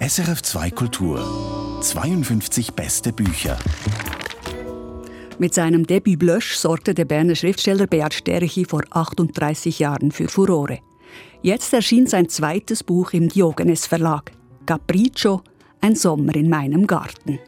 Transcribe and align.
SRF 0.00 0.42
2 0.42 0.70
Kultur 0.72 1.80
52 1.80 2.72
beste 2.74 3.10
Bücher. 3.10 3.58
Mit 5.38 5.54
seinem 5.54 5.86
Debüt 5.86 6.18
Blösch 6.18 6.56
sorgte 6.56 6.92
der 6.92 7.06
Berner 7.06 7.36
Schriftsteller 7.36 7.86
Beat 7.86 8.12
Sterchi 8.12 8.66
vor 8.66 8.82
38 8.90 9.78
Jahren 9.78 10.12
für 10.12 10.28
Furore. 10.28 10.80
Jetzt 11.40 11.72
erschien 11.72 12.06
sein 12.06 12.28
zweites 12.28 12.84
Buch 12.84 13.14
im 13.14 13.30
Diogenes 13.30 13.86
Verlag. 13.86 14.32
Capriccio, 14.66 15.40
ein 15.80 15.96
Sommer 15.96 16.34
in 16.36 16.50
meinem 16.50 16.86
Garten. 16.86 17.38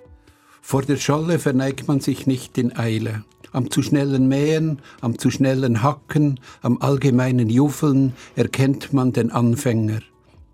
Vor 0.62 0.80
der 0.80 0.96
Scholle 0.96 1.38
verneigt 1.38 1.88
man 1.88 2.00
sich 2.00 2.26
nicht 2.26 2.56
in 2.56 2.74
Eile. 2.74 3.24
Am 3.52 3.70
zu 3.70 3.82
schnellen 3.82 4.28
Mähen, 4.28 4.80
am 5.02 5.18
zu 5.18 5.30
schnellen 5.30 5.82
Hacken, 5.82 6.40
am 6.62 6.78
allgemeinen 6.80 7.50
Juffeln 7.50 8.14
erkennt 8.34 8.94
man 8.94 9.12
den 9.12 9.30
Anfänger. 9.30 10.00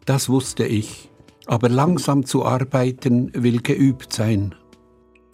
Das 0.09 0.30
wusste 0.30 0.64
ich. 0.64 1.11
Aber 1.45 1.68
langsam 1.68 2.24
zu 2.24 2.42
arbeiten 2.42 3.30
will 3.34 3.60
geübt 3.60 4.10
sein. 4.10 4.55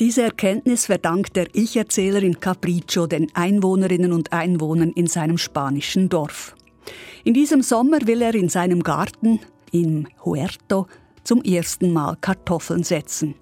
Diese 0.01 0.23
Erkenntnis 0.23 0.87
verdankt 0.87 1.37
der 1.37 1.47
Ich-Erzähler 1.55 2.21
in 2.25 2.41
Capriccio 2.41 3.07
den 3.07 3.29
Einwohnerinnen 3.35 4.13
und 4.13 4.33
Einwohnern 4.33 4.91
in 4.91 5.07
seinem 5.07 5.39
spanischen 5.39 6.09
Dorf. 6.09 6.57
In 7.23 7.35
diesem 7.35 7.63
Sommer 7.63 7.99
will 8.09 8.21
er 8.21 8.35
in 8.35 8.49
seinem 8.49 8.83
Garten, 8.83 9.39
im 9.71 10.09
Huerto, 10.25 10.89
zum 11.23 11.43
ersten 11.43 11.93
Mal 11.93 12.17
Kartoffeln 12.21 12.83
setzen. 12.83 13.37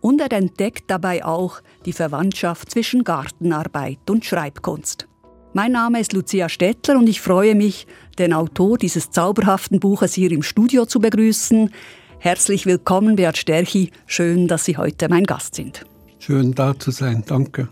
Und 0.00 0.22
er 0.22 0.32
entdeckt 0.32 0.84
dabei 0.90 1.22
auch 1.22 1.60
die 1.84 1.92
Verwandtschaft 1.92 2.70
zwischen 2.70 3.04
Gartenarbeit 3.04 4.08
und 4.08 4.24
Schreibkunst. 4.24 5.06
Mein 5.54 5.72
Name 5.72 5.98
ist 6.00 6.12
Lucia 6.12 6.50
Stettler 6.50 6.98
und 6.98 7.08
ich 7.08 7.22
freue 7.22 7.54
mich, 7.54 7.86
den 8.18 8.34
Autor 8.34 8.76
dieses 8.76 9.10
zauberhaften 9.10 9.80
Buches 9.80 10.12
hier 10.12 10.30
im 10.30 10.42
Studio 10.42 10.84
zu 10.84 11.00
begrüßen. 11.00 11.70
Herzlich 12.18 12.66
willkommen, 12.66 13.16
Beat 13.16 13.38
Sterchi. 13.38 13.90
Schön, 14.06 14.46
dass 14.46 14.66
Sie 14.66 14.76
heute 14.76 15.08
mein 15.08 15.24
Gast 15.24 15.54
sind. 15.54 15.86
Schön 16.18 16.52
da 16.54 16.78
zu 16.78 16.90
sein, 16.90 17.24
danke. 17.26 17.68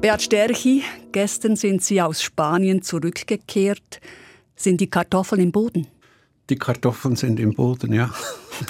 Beat 0.00 0.22
Sterchi, 0.22 0.82
gestern 1.12 1.54
sind 1.54 1.82
Sie 1.82 2.02
aus 2.02 2.20
Spanien 2.20 2.82
zurückgekehrt. 2.82 4.00
Sind 4.56 4.80
die 4.80 4.90
Kartoffeln 4.90 5.40
im 5.40 5.52
Boden? 5.52 5.86
Die 6.50 6.56
Kartoffeln 6.56 7.14
sind 7.14 7.38
im 7.38 7.54
Boden, 7.54 7.92
ja. 7.92 8.10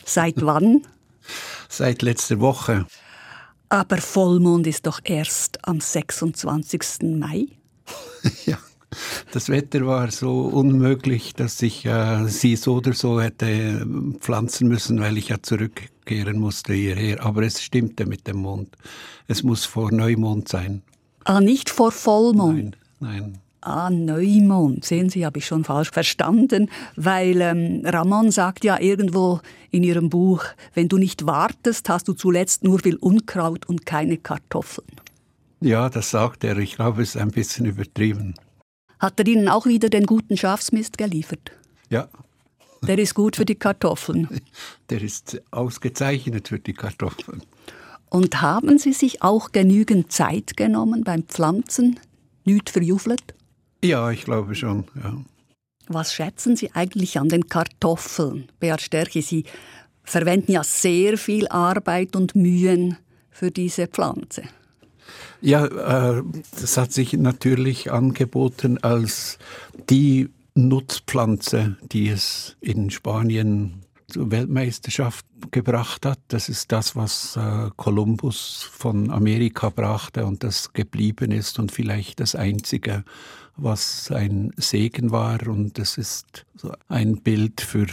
Seit 0.04 0.44
wann? 0.44 0.82
Seit 1.70 2.02
letzter 2.02 2.40
Woche. 2.40 2.84
Aber 3.74 3.96
Vollmond 3.96 4.68
ist 4.68 4.86
doch 4.86 5.00
erst 5.02 5.58
am 5.66 5.80
26. 5.80 7.18
Mai. 7.18 7.48
ja. 8.46 8.56
Das 9.32 9.48
Wetter 9.48 9.84
war 9.84 10.12
so 10.12 10.42
unmöglich, 10.42 11.34
dass 11.34 11.60
ich 11.60 11.84
äh, 11.84 12.28
sie 12.28 12.54
so 12.54 12.74
oder 12.74 12.92
so 12.92 13.20
hätte 13.20 13.46
äh, 13.46 13.84
pflanzen 14.20 14.68
müssen, 14.68 15.00
weil 15.00 15.18
ich 15.18 15.30
ja 15.30 15.42
zurückkehren 15.42 16.38
musste 16.38 16.72
hierher. 16.72 17.24
Aber 17.24 17.42
es 17.42 17.60
stimmte 17.60 18.06
mit 18.06 18.28
dem 18.28 18.36
Mond. 18.36 18.76
Es 19.26 19.42
muss 19.42 19.64
vor 19.64 19.90
Neumond 19.90 20.46
sein. 20.46 20.82
Ah, 21.24 21.40
nicht 21.40 21.68
vor 21.68 21.90
Vollmond? 21.90 22.76
Nein, 23.00 23.22
nein. 23.22 23.40
Ah, 23.66 23.88
Neumond. 23.88 24.84
Sehen 24.84 25.08
Sie, 25.08 25.24
habe 25.24 25.38
ich 25.38 25.46
schon 25.46 25.64
falsch 25.64 25.90
verstanden, 25.90 26.68
weil 26.96 27.40
ähm, 27.40 27.80
Ramon 27.86 28.30
sagt 28.30 28.62
ja 28.62 28.78
irgendwo 28.78 29.40
in 29.70 29.82
ihrem 29.82 30.10
Buch, 30.10 30.44
wenn 30.74 30.88
du 30.88 30.98
nicht 30.98 31.24
wartest, 31.24 31.88
hast 31.88 32.06
du 32.06 32.12
zuletzt 32.12 32.62
nur 32.62 32.80
viel 32.80 32.96
Unkraut 32.96 33.66
und 33.66 33.86
keine 33.86 34.18
Kartoffeln. 34.18 35.00
Ja, 35.60 35.88
das 35.88 36.10
sagt 36.10 36.44
er. 36.44 36.58
Ich 36.58 36.76
glaube, 36.76 37.00
es 37.00 37.14
ist 37.14 37.16
ein 37.16 37.30
bisschen 37.30 37.64
übertrieben. 37.64 38.34
Hat 38.98 39.18
er 39.18 39.26
Ihnen 39.26 39.48
auch 39.48 39.64
wieder 39.64 39.88
den 39.88 40.04
guten 40.04 40.36
Schafsmist 40.36 40.98
geliefert? 40.98 41.52
Ja. 41.88 42.08
Der 42.86 42.98
ist 42.98 43.14
gut 43.14 43.36
für 43.36 43.46
die 43.46 43.54
Kartoffeln. 43.54 44.28
Der 44.90 45.00
ist 45.00 45.40
ausgezeichnet 45.52 46.48
für 46.48 46.58
die 46.58 46.74
Kartoffeln. 46.74 47.42
Und 48.10 48.42
haben 48.42 48.76
Sie 48.76 48.92
sich 48.92 49.22
auch 49.22 49.52
genügend 49.52 50.12
Zeit 50.12 50.58
genommen 50.58 51.02
beim 51.02 51.22
Pflanzen? 51.22 51.98
Nicht 52.44 52.68
verjufelt? 52.68 53.34
Ja, 53.84 54.10
ich 54.10 54.24
glaube 54.24 54.54
schon, 54.54 54.84
ja. 55.02 55.14
Was 55.88 56.14
schätzen 56.14 56.56
Sie 56.56 56.72
eigentlich 56.72 57.18
an 57.18 57.28
den 57.28 57.48
Kartoffeln, 57.50 58.48
Beat 58.58 58.80
Stärke? 58.80 59.20
Sie 59.20 59.44
verwenden 60.02 60.52
ja 60.52 60.64
sehr 60.64 61.18
viel 61.18 61.46
Arbeit 61.48 62.16
und 62.16 62.34
Mühen 62.34 62.96
für 63.30 63.50
diese 63.50 63.86
Pflanze. 63.86 64.44
Ja, 65.42 65.66
äh, 65.66 66.22
das 66.58 66.78
hat 66.78 66.92
sich 66.92 67.12
natürlich 67.12 67.92
angeboten 67.92 68.78
als 68.78 69.38
die 69.90 70.30
Nutzpflanze, 70.54 71.76
die 71.92 72.08
es 72.08 72.56
in 72.62 72.88
Spanien 72.88 73.82
zur 74.14 74.30
Weltmeisterschaft 74.30 75.26
gebracht 75.50 76.06
hat. 76.06 76.20
Das 76.28 76.48
ist 76.48 76.70
das, 76.70 76.94
was 76.94 77.36
äh, 77.36 77.70
Kolumbus 77.76 78.62
von 78.70 79.10
Amerika 79.10 79.70
brachte 79.70 80.24
und 80.24 80.44
das 80.44 80.72
geblieben 80.72 81.32
ist 81.32 81.58
und 81.58 81.72
vielleicht 81.72 82.20
das 82.20 82.36
Einzige, 82.36 83.04
was 83.56 84.12
ein 84.12 84.52
Segen 84.56 85.10
war. 85.10 85.48
Und 85.48 85.80
es 85.80 85.98
ist 85.98 86.46
ein 86.86 87.22
Bild 87.22 87.60
für, 87.60 87.86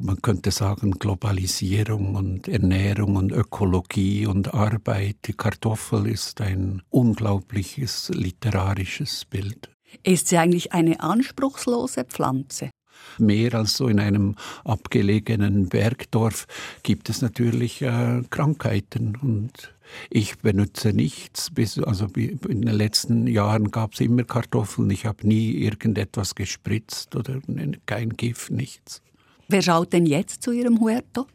man 0.00 0.22
könnte 0.22 0.50
sagen, 0.50 0.92
Globalisierung 0.92 2.14
und 2.14 2.48
Ernährung 2.48 3.16
und 3.16 3.30
Ökologie 3.32 4.24
und 4.24 4.54
Arbeit. 4.54 5.16
Die 5.26 5.34
Kartoffel 5.34 6.06
ist 6.06 6.40
ein 6.40 6.80
unglaubliches 6.88 8.10
literarisches 8.14 9.26
Bild. 9.26 9.68
Ist 10.02 10.28
sie 10.28 10.38
eigentlich 10.38 10.72
eine 10.72 11.00
anspruchslose 11.00 12.04
Pflanze? 12.04 12.70
Mehr 13.18 13.54
als 13.54 13.76
so 13.76 13.88
in 13.88 13.98
einem 13.98 14.36
abgelegenen 14.64 15.68
Bergdorf 15.68 16.46
gibt 16.82 17.08
es 17.08 17.22
natürlich 17.22 17.82
äh, 17.82 18.22
Krankheiten 18.30 19.16
und 19.20 19.72
ich 20.10 20.38
benutze 20.38 20.92
nichts. 20.92 21.50
Bis, 21.50 21.78
also 21.78 22.06
in 22.16 22.62
den 22.62 22.74
letzten 22.74 23.26
Jahren 23.26 23.70
gab 23.70 23.94
es 23.94 24.00
immer 24.00 24.24
Kartoffeln. 24.24 24.90
Ich 24.90 25.06
habe 25.06 25.26
nie 25.26 25.52
irgendetwas 25.52 26.34
gespritzt 26.34 27.14
oder 27.16 27.40
kein 27.86 28.10
Gift, 28.10 28.50
nichts. 28.50 29.02
Wer 29.48 29.62
schaut 29.62 29.92
denn 29.92 30.06
jetzt 30.06 30.42
zu 30.42 30.50
Ihrem 30.50 30.80
Huerto? 30.80 31.26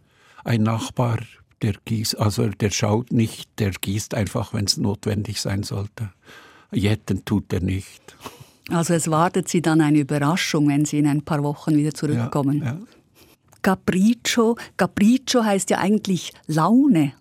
Ein 0.43 0.63
Nachbar, 0.63 1.19
der 1.61 1.75
gießt, 1.85 2.19
also 2.19 2.49
der 2.49 2.72
schaut 2.72 3.11
nicht, 3.11 3.49
der 3.59 3.72
gießt 3.72 4.16
einfach, 4.16 4.53
wenn 4.53 4.66
es 4.66 4.78
notwendig 4.78 5.39
sein 5.39 5.63
sollte. 5.63 6.11
Jetten 6.72 7.25
tut 7.25 7.53
er 7.53 7.61
nicht. 7.61 8.16
Also 8.71 8.93
es 8.93 9.09
wartet 9.09 9.47
Sie 9.47 9.61
dann 9.61 9.81
eine 9.81 9.99
Überraschung, 9.99 10.67
wenn 10.67 10.85
Sie 10.85 10.99
in 10.99 11.07
ein 11.07 11.21
paar 11.21 11.43
Wochen 11.43 11.75
wieder 11.75 11.93
zurückkommen. 11.93 12.59
Ja, 12.59 12.65
ja. 12.65 12.77
Capriccio, 13.61 14.57
Capriccio 14.77 15.43
heißt 15.43 15.69
ja 15.69 15.77
eigentlich 15.77 16.33
Laune. 16.47 17.13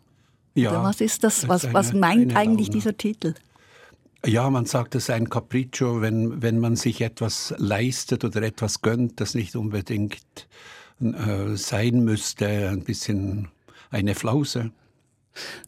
Ja, 0.55 0.71
Oder 0.71 0.83
was 0.83 1.00
ist 1.00 1.22
das? 1.22 1.49
Was, 1.49 1.65
eine, 1.65 1.75
was 1.75 1.93
meint 1.93 2.34
eigentlich 2.34 2.69
Laune. 2.69 2.78
dieser 2.78 2.97
Titel? 2.97 3.34
Ja, 4.27 4.50
man 4.50 4.66
sagt, 4.66 4.94
es 4.94 5.05
ist 5.05 5.10
ein 5.10 5.31
Capriccio, 5.31 6.03
wenn, 6.03 6.43
wenn 6.43 6.59
man 6.59 6.77
sich 6.77 7.00
etwas 7.00 7.55
leistet 7.56 8.25
oder 8.25 8.43
etwas 8.43 8.83
gönnt, 8.83 9.21
das 9.21 9.34
nicht 9.34 9.56
unbedingt 9.56 10.49
äh, 11.00 11.56
sein 11.56 12.05
müsste, 12.05 12.69
ein 12.69 12.84
bisschen 12.84 13.49
eine 13.91 14.15
Flause. 14.15 14.72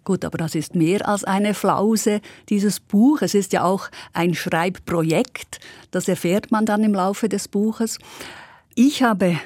Gut, 0.04 0.24
aber 0.24 0.38
das 0.38 0.54
ist 0.54 0.74
mehr 0.74 1.08
als 1.08 1.24
eine 1.24 1.54
Flause, 1.54 2.20
dieses 2.48 2.80
Buch. 2.80 3.22
Es 3.22 3.34
ist 3.34 3.52
ja 3.52 3.64
auch 3.64 3.88
ein 4.12 4.34
Schreibprojekt. 4.34 5.60
Das 5.90 6.08
erfährt 6.08 6.50
man 6.50 6.66
dann 6.66 6.82
im 6.82 6.94
Laufe 6.94 7.28
des 7.28 7.48
Buches. 7.48 7.98
Ich 8.74 9.02
habe 9.02 9.38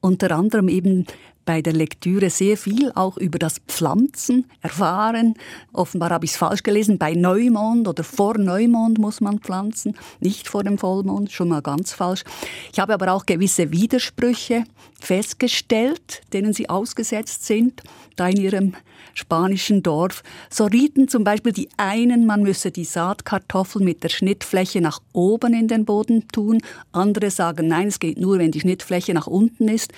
unter 0.00 0.32
anderem 0.32 0.68
eben 0.68 1.06
bei 1.44 1.62
der 1.62 1.72
Lektüre 1.72 2.30
sehr 2.30 2.56
viel 2.56 2.90
auch 2.94 3.16
über 3.16 3.38
das 3.38 3.60
Pflanzen 3.68 4.46
erfahren. 4.62 5.34
Offenbar 5.72 6.10
habe 6.10 6.24
ich 6.24 6.32
es 6.32 6.36
falsch 6.36 6.62
gelesen. 6.62 6.98
Bei 6.98 7.12
Neumond 7.14 7.86
oder 7.86 8.04
vor 8.04 8.38
Neumond 8.38 8.98
muss 8.98 9.20
man 9.20 9.40
pflanzen, 9.40 9.96
nicht 10.20 10.48
vor 10.48 10.64
dem 10.64 10.78
Vollmond, 10.78 11.32
schon 11.32 11.48
mal 11.48 11.62
ganz 11.62 11.92
falsch. 11.92 12.24
Ich 12.72 12.78
habe 12.78 12.94
aber 12.94 13.12
auch 13.12 13.26
gewisse 13.26 13.70
Widersprüche 13.72 14.64
festgestellt, 15.00 16.22
denen 16.32 16.52
sie 16.52 16.68
ausgesetzt 16.68 17.44
sind, 17.44 17.82
da 18.16 18.28
in 18.28 18.40
ihrem 18.40 18.74
spanischen 19.14 19.82
Dorf. 19.82 20.22
So 20.50 20.64
rieten 20.66 21.08
zum 21.08 21.24
Beispiel 21.24 21.52
die 21.52 21.68
einen, 21.76 22.26
man 22.26 22.42
müsse 22.42 22.70
die 22.70 22.84
Saatkartoffel 22.84 23.82
mit 23.82 24.02
der 24.02 24.08
Schnittfläche 24.10 24.80
nach 24.80 25.00
oben 25.12 25.54
in 25.54 25.68
den 25.68 25.84
Boden 25.84 26.28
tun. 26.28 26.60
Andere 26.92 27.30
sagen, 27.30 27.68
nein, 27.68 27.88
es 27.88 28.00
geht 28.00 28.18
nur, 28.18 28.38
wenn 28.38 28.50
die 28.50 28.60
Schnittfläche 28.60 29.14
nach 29.14 29.26
unten 29.26 29.68
ist. 29.68 29.92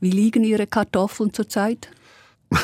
Wie 0.00 0.10
liegen 0.10 0.44
Ihre 0.44 0.66
Kartoffeln 0.66 1.32
zurzeit? 1.32 1.88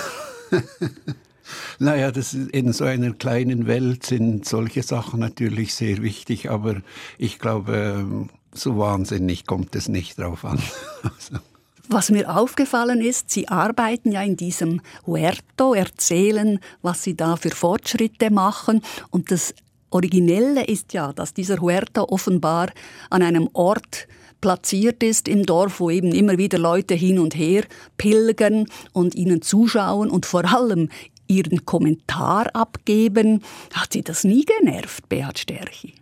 Naja, 1.79 2.11
das 2.11 2.35
in 2.35 2.73
so 2.73 2.85
einer 2.85 3.13
kleinen 3.13 3.67
Welt 3.67 4.05
sind 4.05 4.45
solche 4.45 4.83
Sachen 4.83 5.21
natürlich 5.21 5.75
sehr 5.75 6.03
wichtig, 6.03 6.51
aber 6.51 6.83
ich 7.17 7.39
glaube, 7.39 8.29
so 8.53 8.79
wahnsinnig 8.79 9.47
kommt 9.47 9.75
es 9.77 9.89
nicht 9.89 10.19
drauf 10.19 10.45
an. 10.45 10.61
Was 11.91 12.11
mir 12.11 12.37
aufgefallen 12.37 13.01
ist, 13.01 13.31
Sie 13.31 13.49
arbeiten 13.49 14.13
ja 14.13 14.23
in 14.23 14.37
diesem 14.37 14.83
Huerto, 15.07 15.73
erzählen, 15.73 16.61
was 16.83 17.03
Sie 17.03 17.17
da 17.17 17.37
für 17.37 17.49
Fortschritte 17.49 18.31
machen. 18.31 18.83
Und 19.09 19.31
das 19.31 19.55
Originelle 19.89 20.67
ist 20.67 20.93
ja, 20.93 21.15
dass 21.15 21.33
dieser 21.33 21.63
Huerto 21.63 22.05
offenbar 22.05 22.69
an 23.09 23.23
einem 23.23 23.49
Ort 23.55 24.07
platziert 24.43 25.03
ist 25.03 25.29
im 25.29 25.47
Dorf, 25.47 25.81
wo 25.81 25.89
eben 25.89 26.13
immer 26.13 26.37
wieder 26.37 26.59
Leute 26.59 26.95
hin 26.95 27.19
und 27.19 27.35
her 27.35 27.65
pilgern 27.97 28.67
und 28.93 29.15
ihnen 29.15 29.41
zuschauen 29.41 30.11
und 30.11 30.27
vor 30.27 30.45
allem 30.45 30.91
ihren 31.27 31.65
Kommentar 31.65 32.55
abgeben. 32.55 33.43
Hat 33.73 33.95
Sie 33.95 34.03
das 34.03 34.25
nie 34.25 34.45
genervt, 34.45 35.09
Beat 35.09 35.39
Sterchi? 35.39 35.95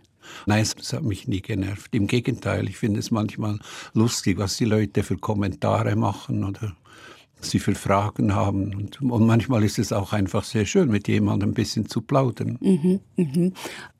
Nein, 0.45 0.61
es 0.61 0.93
hat 0.93 1.03
mich 1.03 1.27
nie 1.27 1.41
genervt. 1.41 1.93
Im 1.95 2.07
Gegenteil, 2.07 2.67
ich 2.67 2.77
finde 2.77 2.99
es 2.99 3.11
manchmal 3.11 3.59
lustig, 3.93 4.37
was 4.37 4.57
die 4.57 4.65
Leute 4.65 5.03
für 5.03 5.17
Kommentare 5.17 5.95
machen 5.95 6.43
oder 6.43 6.75
sie 7.39 7.59
für 7.59 7.75
Fragen 7.75 8.35
haben. 8.35 8.73
Und, 8.73 9.01
und, 9.01 9.25
manchmal 9.25 9.63
ist 9.63 9.79
es 9.79 9.93
auch 9.93 10.13
einfach 10.13 10.43
sehr 10.43 10.65
schön, 10.65 10.89
mit 10.89 11.07
jemandem 11.07 11.49
ein 11.49 11.53
bisschen 11.53 11.87
zu 11.87 12.01
plaudern. 12.01 12.57
Mhm, 12.59 12.99
mhm. 13.15 13.53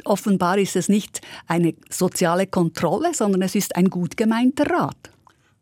Offenbar 0.04 0.58
ist 0.58 0.76
es 0.76 0.90
nicht 0.90 1.22
eine 1.48 1.74
soziale 1.90 2.48
Kontrolle, 2.48 3.14
sondern 3.14 3.44
es 3.44 3.56
ist 3.56 3.76
ein 3.76 3.90
gut 3.90 4.18
gemeinter 4.18 4.70
Rat. 4.70 5.12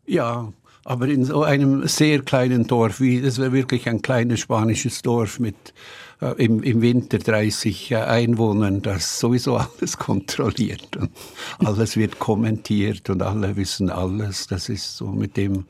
Ja, 0.06 0.52
aber 0.84 1.08
in 1.08 1.24
so 1.24 1.42
einem 1.42 1.86
sehr 1.88 2.22
kleinen 2.22 2.66
Dorf, 2.66 3.00
wie 3.00 3.20
das 3.20 3.38
wäre 3.38 3.52
wirklich 3.52 3.88
ein 3.88 4.02
kleines 4.02 4.40
spanisches 4.40 5.02
Dorf 5.02 5.40
mit 5.40 5.74
äh, 6.20 6.32
im, 6.42 6.62
im 6.62 6.80
Winter 6.80 7.18
30 7.18 7.90
äh, 7.90 7.96
Einwohnern, 7.96 8.80
das 8.80 9.20
sowieso 9.20 9.56
alles 9.56 9.96
kontrolliert 9.98 10.96
und 10.96 11.10
alles 11.58 11.96
wird 11.96 12.18
kommentiert 12.18 13.10
und 13.10 13.22
alle 13.22 13.56
wissen 13.56 13.90
alles. 13.90 14.46
Das 14.46 14.68
ist 14.68 14.96
so, 14.96 15.08
mit 15.08 15.36
dem 15.36 15.66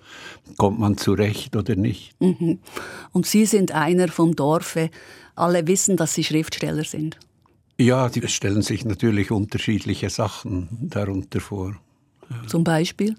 kommt 0.56 0.78
man 0.78 0.96
zurecht 0.96 1.56
oder 1.56 1.74
nicht. 1.74 2.14
Mhm. 2.20 2.60
Und 3.12 3.26
Sie 3.26 3.44
sind 3.46 3.72
einer 3.72 4.08
vom 4.08 4.36
Dorfe. 4.36 4.90
Alle 5.34 5.66
wissen, 5.66 5.96
dass 5.96 6.14
Sie 6.14 6.24
Schriftsteller 6.24 6.84
sind. 6.84 7.18
Ja, 7.78 8.08
die 8.08 8.26
stellen 8.28 8.62
sich 8.62 8.84
natürlich 8.84 9.30
unterschiedliche 9.30 10.10
Sachen 10.10 10.68
darunter 10.80 11.40
vor. 11.40 11.76
Zum 12.46 12.64
Beispiel? 12.64 13.16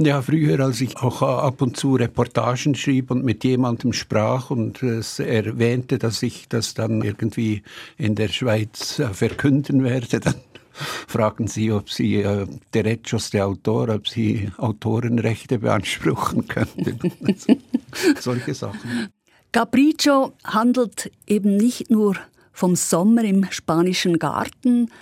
Ja, 0.00 0.22
früher, 0.22 0.60
als 0.60 0.80
ich 0.80 0.96
auch 0.98 1.22
ab 1.22 1.60
und 1.60 1.76
zu 1.76 1.96
Reportagen 1.96 2.76
schrieb 2.76 3.10
und 3.10 3.24
mit 3.24 3.42
jemandem 3.42 3.92
sprach 3.92 4.48
und 4.48 4.80
es 4.80 5.18
erwähnte, 5.18 5.98
dass 5.98 6.22
ich 6.22 6.48
das 6.48 6.74
dann 6.74 7.02
irgendwie 7.02 7.64
in 7.96 8.14
der 8.14 8.28
Schweiz 8.28 9.00
äh, 9.00 9.08
verkünden 9.08 9.82
werde, 9.82 10.20
dann 10.20 10.36
fragen 10.72 11.48
sie, 11.48 11.72
ob 11.72 11.90
sie 11.90 12.22
äh, 12.22 12.46
Derechos 12.72 13.30
de 13.30 13.40
Autor, 13.40 13.88
ob 13.88 14.06
sie 14.06 14.52
Autorenrechte 14.56 15.58
beanspruchen 15.58 16.46
könnten. 16.46 17.00
Solche 18.20 18.54
Sachen. 18.54 19.08
Capriccio 19.50 20.32
handelt 20.44 21.10
eben 21.26 21.56
nicht 21.56 21.90
nur 21.90 22.14
vom 22.52 22.76
Sommer 22.76 23.24
im 23.24 23.50
spanischen 23.50 24.20
Garten, 24.20 24.92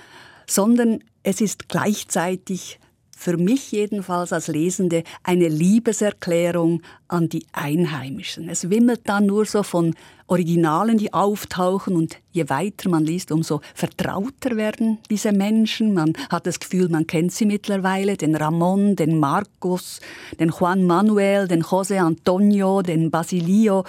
sondern 0.46 1.00
es 1.22 1.42
ist 1.42 1.69
gleichzeitig 1.69 2.78
für 3.18 3.38
mich 3.38 3.72
jedenfalls 3.72 4.30
als 4.32 4.48
Lesende 4.48 5.02
eine 5.22 5.48
Liebeserklärung 5.48 6.82
an 7.08 7.30
die 7.30 7.46
Einheimischen. 7.50 8.50
Es 8.50 8.68
wimmelt 8.68 9.00
dann 9.04 9.24
nur 9.24 9.46
so 9.46 9.62
von 9.62 9.94
Originalen, 10.26 10.98
die 10.98 11.14
auftauchen 11.14 11.96
und 11.96 12.18
je 12.32 12.48
weiter 12.50 12.90
man 12.90 13.04
liest, 13.04 13.32
umso 13.32 13.62
vertrauter 13.74 14.56
werden 14.56 14.98
diese 15.08 15.32
Menschen. 15.32 15.94
Man 15.94 16.12
hat 16.28 16.46
das 16.46 16.60
Gefühl, 16.60 16.90
man 16.90 17.06
kennt 17.06 17.32
sie 17.32 17.46
mittlerweile, 17.46 18.18
den 18.18 18.36
Ramon, 18.36 18.96
den 18.96 19.18
Marcos, 19.18 20.00
den 20.38 20.50
Juan 20.50 20.84
Manuel, 20.84 21.48
den 21.48 21.62
José 21.62 21.98
Antonio, 21.98 22.82
den 22.82 23.10
Basilio 23.10 23.84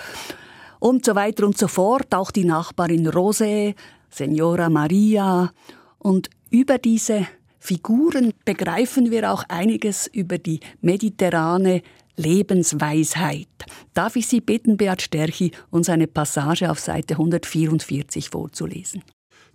und 0.79 1.03
so 1.03 1.15
weiter 1.15 1.45
und 1.45 1.57
so 1.57 1.67
fort. 1.67 2.15
Auch 2.15 2.31
die 2.31 2.45
Nachbarin 2.45 3.09
Rosé, 3.09 3.75
Senora 4.09 4.69
Maria 4.69 5.51
und 5.99 6.29
über 6.49 6.77
diese 6.77 7.27
Figuren 7.67 8.31
begreifen 8.45 9.11
wir 9.11 9.29
auch 9.29 9.43
einiges 9.49 10.07
über 10.07 10.37
die 10.37 10.61
mediterrane 10.79 11.81
Lebensweisheit. 12.15 13.49
Darf 13.93 14.15
ich 14.15 14.27
Sie 14.27 14.39
bitten, 14.39 14.77
Beat 14.77 15.01
Sterchi, 15.01 15.51
uns 15.69 15.89
eine 15.89 16.07
Passage 16.07 16.71
auf 16.71 16.79
Seite 16.79 17.15
144 17.15 18.29
vorzulesen? 18.29 19.03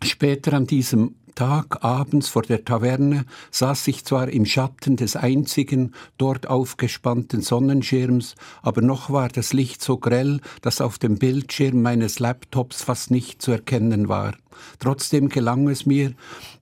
Später 0.04 0.52
an 0.52 0.66
diesem 0.66 1.14
Tag 1.34 1.82
abends 1.82 2.28
vor 2.28 2.42
der 2.42 2.64
Taverne 2.64 3.24
saß 3.50 3.88
ich 3.88 4.04
zwar 4.04 4.28
im 4.28 4.44
Schatten 4.46 4.96
des 4.96 5.16
einzigen 5.16 5.92
dort 6.18 6.48
aufgespannten 6.48 7.40
Sonnenschirms, 7.40 8.34
aber 8.62 8.82
noch 8.82 9.10
war 9.10 9.28
das 9.28 9.52
Licht 9.52 9.82
so 9.82 9.96
grell, 9.96 10.40
dass 10.60 10.80
auf 10.80 10.98
dem 10.98 11.18
Bildschirm 11.18 11.82
meines 11.82 12.18
Laptops 12.18 12.82
fast 12.82 13.10
nicht 13.10 13.42
zu 13.42 13.52
erkennen 13.52 14.08
war. 14.08 14.34
Trotzdem 14.78 15.28
gelang 15.28 15.68
es 15.68 15.86
mir, 15.86 16.12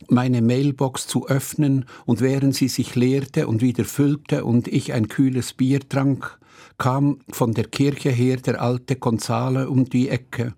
meine 0.09 0.43
Mailbox 0.43 1.07
zu 1.07 1.29
öffnen, 1.29 1.85
und 2.07 2.21
während 2.21 2.55
sie 2.55 2.69
sich 2.69 2.95
leerte 2.95 3.47
und 3.47 3.63
wieder 3.63 3.85
füllte 3.85 4.45
und 4.45 4.69
ich 4.69 4.93
ein 4.93 5.09
kühles 5.09 5.53
Bier 5.53 5.81
trank, 5.89 6.39
kam 6.79 7.19
von 7.31 7.53
der 7.53 7.65
Kirche 7.65 8.11
her 8.11 8.37
der 8.37 8.63
alte 8.63 8.97
Gonzale 8.97 9.69
um 9.69 9.85
die 9.85 10.09
Ecke. 10.09 10.55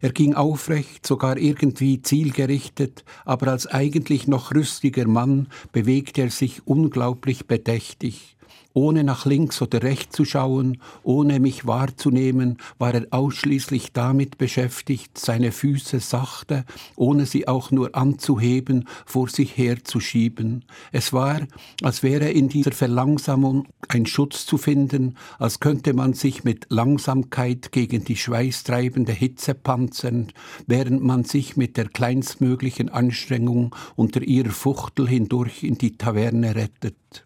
Er 0.00 0.12
ging 0.12 0.34
aufrecht, 0.34 1.06
sogar 1.06 1.36
irgendwie 1.36 2.02
zielgerichtet, 2.02 3.04
aber 3.24 3.48
als 3.48 3.66
eigentlich 3.66 4.26
noch 4.26 4.54
rüstiger 4.54 5.06
Mann 5.06 5.48
bewegte 5.72 6.22
er 6.22 6.30
sich 6.30 6.66
unglaublich 6.66 7.46
bedächtig. 7.46 8.36
Ohne 8.76 9.04
nach 9.04 9.24
links 9.24 9.62
oder 9.62 9.84
rechts 9.84 10.16
zu 10.16 10.24
schauen, 10.24 10.78
ohne 11.04 11.38
mich 11.38 11.64
wahrzunehmen, 11.64 12.58
war 12.76 12.92
er 12.92 13.06
ausschließlich 13.10 13.92
damit 13.92 14.36
beschäftigt, 14.36 15.16
seine 15.16 15.52
Füße 15.52 16.00
sachte, 16.00 16.64
ohne 16.96 17.24
sie 17.24 17.46
auch 17.46 17.70
nur 17.70 17.94
anzuheben, 17.94 18.88
vor 19.06 19.28
sich 19.28 19.56
herzuschieben. 19.56 20.64
Es 20.90 21.12
war, 21.12 21.42
als 21.82 22.02
wäre 22.02 22.30
in 22.30 22.48
dieser 22.48 22.72
Verlangsamung 22.72 23.68
ein 23.86 24.06
Schutz 24.06 24.44
zu 24.44 24.58
finden, 24.58 25.16
als 25.38 25.60
könnte 25.60 25.94
man 25.94 26.14
sich 26.14 26.42
mit 26.42 26.66
Langsamkeit 26.68 27.70
gegen 27.70 28.04
die 28.04 28.16
schweißtreibende 28.16 29.12
Hitze 29.12 29.54
panzern, 29.54 30.32
während 30.66 31.00
man 31.00 31.22
sich 31.22 31.56
mit 31.56 31.76
der 31.76 31.88
kleinstmöglichen 31.88 32.88
Anstrengung 32.88 33.72
unter 33.94 34.20
ihrer 34.22 34.50
Fuchtel 34.50 35.08
hindurch 35.08 35.62
in 35.62 35.78
die 35.78 35.96
Taverne 35.96 36.56
rettet. 36.56 37.24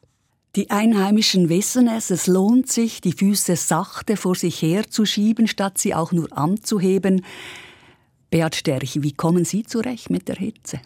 Die 0.56 0.70
Einheimischen 0.70 1.48
wissen 1.48 1.88
es, 1.88 2.10
es 2.10 2.26
lohnt 2.26 2.70
sich, 2.70 3.00
die 3.00 3.12
Füße 3.12 3.56
sachte 3.56 4.16
vor 4.16 4.34
sich 4.34 4.62
herzuschieben, 4.62 5.46
statt 5.46 5.78
sie 5.78 5.94
auch 5.94 6.12
nur 6.12 6.36
anzuheben. 6.36 7.24
Beat 8.30 8.56
Sterch, 8.56 9.02
wie 9.02 9.12
kommen 9.12 9.44
Sie 9.44 9.62
zurecht 9.62 10.10
mit 10.10 10.28
der 10.28 10.36
Hitze? 10.36 10.80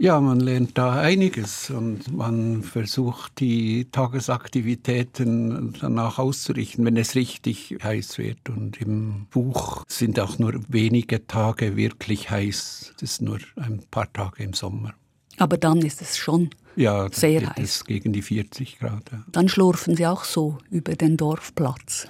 Ja, 0.00 0.20
man 0.20 0.38
lernt 0.38 0.78
da 0.78 0.92
einiges 0.92 1.70
und 1.70 2.14
man 2.14 2.62
versucht 2.62 3.40
die 3.40 3.88
Tagesaktivitäten 3.90 5.74
danach 5.80 6.20
auszurichten, 6.20 6.84
wenn 6.84 6.96
es 6.96 7.16
richtig 7.16 7.76
heiß 7.82 8.18
wird. 8.18 8.48
Und 8.48 8.80
im 8.80 9.26
Buch 9.30 9.82
sind 9.88 10.20
auch 10.20 10.38
nur 10.38 10.60
wenige 10.68 11.26
Tage 11.26 11.76
wirklich 11.76 12.30
heiß. 12.30 12.92
Es 12.94 13.02
ist 13.02 13.22
nur 13.22 13.40
ein 13.56 13.82
paar 13.90 14.12
Tage 14.12 14.44
im 14.44 14.52
Sommer. 14.52 14.94
Aber 15.38 15.56
dann 15.56 15.78
ist 15.78 16.02
es 16.02 16.16
schon 16.16 16.50
ja, 16.76 17.08
sehr 17.10 17.48
heiß. 17.48 17.58
Es 17.58 17.84
gegen 17.84 18.12
die 18.12 18.22
40 18.22 18.78
Grad. 18.78 19.10
Ja. 19.10 19.24
Dann 19.32 19.48
schlurfen 19.48 19.96
Sie 19.96 20.06
auch 20.06 20.24
so 20.24 20.58
über 20.70 20.94
den 20.94 21.16
Dorfplatz. 21.16 22.06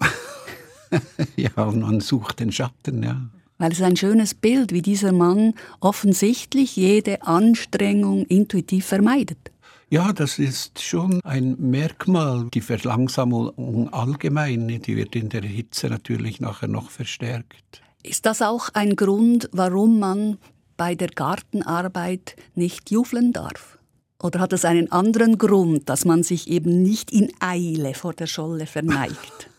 ja, 1.36 1.50
und 1.56 1.80
man 1.80 2.00
sucht 2.00 2.40
den 2.40 2.52
Schatten, 2.52 3.02
ja. 3.02 3.20
Weil 3.58 3.72
es 3.72 3.80
ein 3.80 3.96
schönes 3.96 4.34
Bild, 4.34 4.72
wie 4.72 4.82
dieser 4.82 5.12
Mann 5.12 5.54
offensichtlich 5.80 6.76
jede 6.76 7.22
Anstrengung 7.22 8.26
intuitiv 8.26 8.86
vermeidet. 8.86 9.38
Ja, 9.88 10.12
das 10.12 10.38
ist 10.38 10.82
schon 10.82 11.20
ein 11.22 11.56
Merkmal. 11.58 12.48
Die 12.52 12.60
Verlangsamung 12.60 13.88
allgemein, 13.92 14.68
die 14.68 14.96
wird 14.96 15.14
in 15.14 15.28
der 15.28 15.42
Hitze 15.42 15.88
natürlich 15.88 16.40
nachher 16.40 16.68
noch 16.68 16.90
verstärkt. 16.90 17.82
Ist 18.02 18.26
das 18.26 18.42
auch 18.42 18.68
ein 18.74 18.96
Grund, 18.96 19.48
warum 19.52 20.00
man 20.00 20.38
bei 20.76 20.94
der 20.94 21.08
Gartenarbeit 21.08 22.36
nicht 22.54 22.90
jubeln 22.90 23.32
darf? 23.32 23.78
Oder 24.22 24.40
hat 24.40 24.52
es 24.52 24.64
einen 24.64 24.90
anderen 24.92 25.38
Grund, 25.38 25.88
dass 25.88 26.04
man 26.04 26.22
sich 26.22 26.48
eben 26.48 26.82
nicht 26.82 27.12
in 27.12 27.30
Eile 27.40 27.94
vor 27.94 28.14
der 28.14 28.26
Scholle 28.26 28.66
verneigt? 28.66 29.50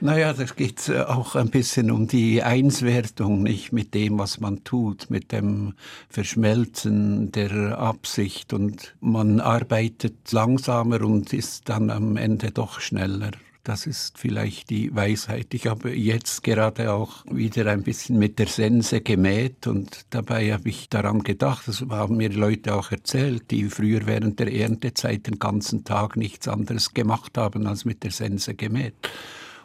Naja, 0.00 0.32
da 0.32 0.44
geht 0.44 0.80
es 0.80 0.88
äh, 0.88 1.00
auch 1.00 1.34
ein 1.34 1.50
bisschen 1.50 1.90
um 1.90 2.06
die 2.06 2.42
Einswertung, 2.42 3.42
nicht 3.42 3.72
mit 3.72 3.94
dem, 3.94 4.18
was 4.18 4.40
man 4.40 4.62
tut, 4.64 5.10
mit 5.10 5.32
dem 5.32 5.74
Verschmelzen 6.08 7.32
der 7.32 7.78
Absicht. 7.78 8.52
Und 8.52 8.94
man 9.00 9.40
arbeitet 9.40 10.30
langsamer 10.32 11.02
und 11.02 11.32
ist 11.32 11.68
dann 11.68 11.90
am 11.90 12.16
Ende 12.16 12.50
doch 12.50 12.80
schneller. 12.80 13.32
Das 13.64 13.86
ist 13.86 14.18
vielleicht 14.18 14.68
die 14.68 14.94
Weisheit. 14.94 15.54
Ich 15.54 15.66
habe 15.66 15.90
jetzt 15.96 16.44
gerade 16.44 16.92
auch 16.92 17.24
wieder 17.30 17.66
ein 17.72 17.82
bisschen 17.82 18.18
mit 18.18 18.38
der 18.38 18.46
Sense 18.46 19.00
gemäht 19.00 19.66
und 19.66 20.04
dabei 20.10 20.52
habe 20.52 20.68
ich 20.68 20.90
daran 20.90 21.22
gedacht, 21.22 21.66
das 21.66 21.80
haben 21.88 22.18
mir 22.18 22.30
Leute 22.30 22.74
auch 22.74 22.92
erzählt, 22.92 23.50
die 23.50 23.70
früher 23.70 24.04
während 24.04 24.38
der 24.38 24.52
Erntezeit 24.52 25.26
den 25.26 25.38
ganzen 25.38 25.82
Tag 25.82 26.18
nichts 26.18 26.46
anderes 26.46 26.92
gemacht 26.92 27.38
haben, 27.38 27.66
als 27.66 27.86
mit 27.86 28.02
der 28.02 28.10
Sense 28.10 28.54
gemäht. 28.54 28.96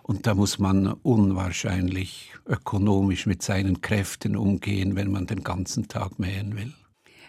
Und 0.02 0.26
da 0.28 0.34
muss 0.34 0.60
man 0.60 0.94
unwahrscheinlich 1.04 2.32
ökonomisch 2.48 3.26
mit 3.26 3.44
seinen 3.44 3.82
Kräften 3.82 4.38
umgehen, 4.38 4.96
wenn 4.96 5.12
man 5.12 5.28
den 5.28 5.44
ganzen 5.44 5.90
Tag 5.90 6.20
mähen 6.20 6.56
will. 6.56 6.74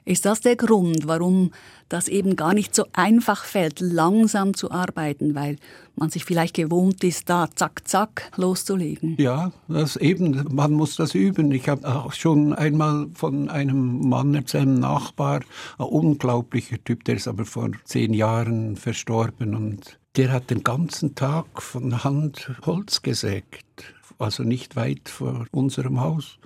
Ist 0.05 0.25
das 0.25 0.41
der 0.41 0.57
Grund, 0.57 1.07
warum 1.07 1.51
das 1.89 2.09
eben 2.09 2.37
gar 2.37 2.55
nicht 2.55 2.75
so 2.75 2.87
einfach 2.93 3.45
fällt, 3.45 3.81
langsam 3.81 4.55
zu 4.55 4.71
arbeiten, 4.71 5.35
weil 5.35 5.57
man 5.97 6.09
sich 6.11 6.25
vielleicht 6.25 6.57
gewohnt 6.57 7.05
ist, 7.05 7.29
da 7.29 7.49
zack, 7.55 7.87
zack 7.87 8.31
loszulegen? 8.37 9.17
Ja, 9.19 9.53
das 9.69 9.97
eben, 9.97 10.47
man 10.51 10.73
muss 10.73 10.97
das 10.97 11.15
üben. 11.15 11.51
Ich 11.53 11.69
habe 11.69 11.87
auch 11.87 12.13
schon 12.13 12.55
einmal 12.55 13.09
von 13.15 13.49
einem 13.51 14.09
Mann, 14.09 14.41
seinem 14.47 14.75
Nachbar, 14.75 15.41
ein 15.79 15.87
unglaublicher 15.87 16.83
Typ, 16.83 17.05
der 17.05 17.17
ist 17.17 17.29
aber 17.29 17.45
vor 17.45 17.71
zehn 17.85 18.15
Jahren 18.15 18.77
verstorben 18.77 19.55
und 19.55 19.99
der 20.17 20.33
hat 20.33 20.51
den 20.51 20.65
ganzen 20.65 21.15
Tag 21.15 21.63
von 21.63 22.03
Hand 22.03 22.51
Holz 22.65 23.03
gesägt, 23.03 23.95
also 24.19 24.43
nicht 24.43 24.77
weit 24.77 25.09
vor 25.09 25.47
unserem 25.53 26.01
Haus 26.01 26.39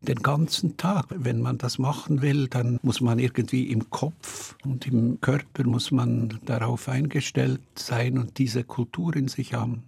den 0.00 0.22
ganzen 0.22 0.76
Tag. 0.76 1.06
Wenn 1.10 1.40
man 1.40 1.58
das 1.58 1.78
machen 1.78 2.22
will, 2.22 2.48
dann 2.48 2.78
muss 2.82 3.00
man 3.00 3.18
irgendwie 3.18 3.64
im 3.70 3.90
Kopf 3.90 4.56
und 4.64 4.86
im 4.86 5.20
Körper 5.20 5.64
muss 5.64 5.90
man 5.90 6.38
darauf 6.44 6.88
eingestellt 6.88 7.60
sein 7.74 8.18
und 8.18 8.38
diese 8.38 8.64
Kultur 8.64 9.16
in 9.16 9.28
sich 9.28 9.54
haben. 9.54 9.82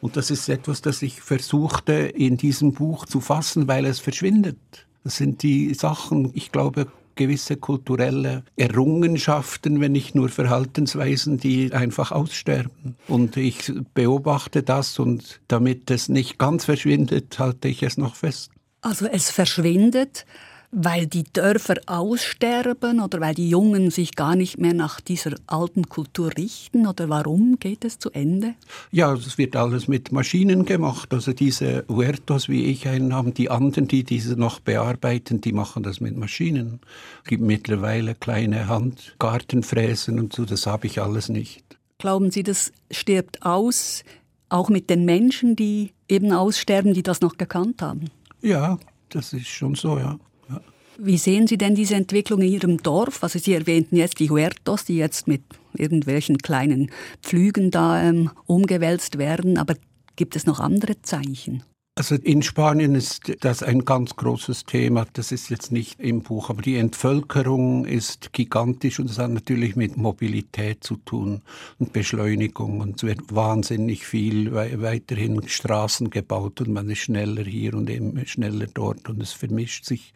Und 0.00 0.16
das 0.16 0.30
ist 0.30 0.48
etwas, 0.48 0.82
das 0.82 1.02
ich 1.02 1.20
versuchte 1.20 1.92
in 1.92 2.36
diesem 2.36 2.72
Buch 2.72 3.06
zu 3.06 3.20
fassen, 3.20 3.68
weil 3.68 3.86
es 3.86 4.00
verschwindet. 4.00 4.58
Das 5.04 5.16
sind 5.16 5.42
die 5.42 5.74
Sachen, 5.74 6.30
ich 6.34 6.52
glaube, 6.52 6.86
gewisse 7.14 7.56
kulturelle 7.56 8.44
Errungenschaften, 8.56 9.80
wenn 9.80 9.92
nicht 9.92 10.14
nur 10.14 10.28
Verhaltensweisen, 10.28 11.38
die 11.38 11.72
einfach 11.72 12.12
aussterben. 12.12 12.96
Und 13.08 13.36
ich 13.36 13.72
beobachte 13.94 14.62
das 14.62 14.98
und 14.98 15.40
damit 15.48 15.90
es 15.90 16.08
nicht 16.08 16.38
ganz 16.38 16.64
verschwindet, 16.64 17.38
halte 17.38 17.68
ich 17.68 17.82
es 17.82 17.98
noch 17.98 18.14
fest. 18.14 18.51
Also 18.82 19.06
es 19.06 19.30
verschwindet, 19.30 20.26
weil 20.72 21.06
die 21.06 21.24
Dörfer 21.32 21.76
aussterben 21.86 23.00
oder 23.00 23.20
weil 23.20 23.34
die 23.34 23.48
Jungen 23.48 23.90
sich 23.90 24.16
gar 24.16 24.34
nicht 24.34 24.58
mehr 24.58 24.74
nach 24.74 25.00
dieser 25.00 25.34
alten 25.46 25.88
Kultur 25.88 26.32
richten 26.36 26.86
oder 26.86 27.08
warum 27.08 27.58
geht 27.60 27.84
es 27.84 27.98
zu 27.98 28.10
Ende? 28.10 28.54
Ja, 28.90 29.12
es 29.12 29.38
wird 29.38 29.54
alles 29.54 29.86
mit 29.86 30.10
Maschinen 30.10 30.64
gemacht. 30.64 31.12
Also 31.14 31.32
diese 31.32 31.84
Huertos, 31.88 32.48
wie 32.48 32.64
ich 32.64 32.88
einen 32.88 33.14
haben, 33.14 33.34
die 33.34 33.50
anderen, 33.50 33.86
die 33.86 34.02
diese 34.02 34.34
noch 34.34 34.60
bearbeiten, 34.60 35.40
die 35.40 35.52
machen 35.52 35.82
das 35.82 36.00
mit 36.00 36.16
Maschinen. 36.16 36.80
Es 37.22 37.28
gibt 37.28 37.42
mittlerweile 37.42 38.14
kleine 38.16 38.66
Handgartenfräsen 38.66 40.18
und 40.18 40.32
so, 40.32 40.44
das 40.44 40.66
habe 40.66 40.86
ich 40.86 41.00
alles 41.00 41.28
nicht. 41.28 41.62
Glauben 41.98 42.32
Sie, 42.32 42.42
das 42.42 42.72
stirbt 42.90 43.44
aus, 43.44 44.02
auch 44.48 44.68
mit 44.68 44.90
den 44.90 45.04
Menschen, 45.04 45.54
die 45.54 45.92
eben 46.08 46.32
aussterben, 46.32 46.94
die 46.94 47.02
das 47.02 47.20
noch 47.20 47.36
gekannt 47.36 47.80
haben? 47.80 48.10
Ja, 48.42 48.78
das 49.08 49.32
ist 49.32 49.46
schon 49.46 49.74
so, 49.74 49.98
ja. 49.98 50.18
ja. 50.48 50.60
Wie 50.98 51.16
sehen 51.16 51.46
Sie 51.46 51.56
denn 51.56 51.74
diese 51.74 51.94
Entwicklung 51.94 52.42
in 52.42 52.52
Ihrem 52.52 52.82
Dorf? 52.82 53.22
Also 53.22 53.38
Sie 53.38 53.54
erwähnten 53.54 53.96
jetzt 53.96 54.18
die 54.18 54.30
Huertos, 54.30 54.84
die 54.84 54.96
jetzt 54.96 55.28
mit 55.28 55.42
irgendwelchen 55.74 56.38
kleinen 56.38 56.90
Pflügen 57.22 57.70
da 57.70 58.02
ähm, 58.02 58.30
umgewälzt 58.46 59.18
werden, 59.18 59.58
aber 59.58 59.74
gibt 60.16 60.36
es 60.36 60.44
noch 60.44 60.60
andere 60.60 61.00
Zeichen? 61.02 61.62
Also 61.94 62.14
in 62.14 62.40
Spanien 62.40 62.94
ist 62.94 63.30
das 63.40 63.62
ein 63.62 63.84
ganz 63.84 64.16
großes 64.16 64.64
Thema. 64.64 65.06
Das 65.12 65.30
ist 65.30 65.50
jetzt 65.50 65.72
nicht 65.72 66.00
im 66.00 66.22
Buch, 66.22 66.48
aber 66.48 66.62
die 66.62 66.76
Entvölkerung 66.76 67.84
ist 67.84 68.32
gigantisch 68.32 68.98
und 68.98 69.10
das 69.10 69.18
hat 69.18 69.30
natürlich 69.30 69.76
mit 69.76 69.98
Mobilität 69.98 70.82
zu 70.82 70.96
tun 70.96 71.42
und 71.78 71.92
Beschleunigung. 71.92 72.80
Und 72.80 72.96
es 72.96 73.02
wird 73.02 73.34
wahnsinnig 73.34 74.06
viel 74.06 74.54
weiterhin 74.54 75.46
Straßen 75.46 76.08
gebaut 76.08 76.62
und 76.62 76.70
man 76.70 76.88
ist 76.88 77.00
schneller 77.00 77.44
hier 77.44 77.74
und 77.74 77.90
eben 77.90 78.26
schneller 78.26 78.68
dort 78.72 79.10
und 79.10 79.22
es 79.22 79.32
vermischt 79.32 79.84
sich 79.84 80.14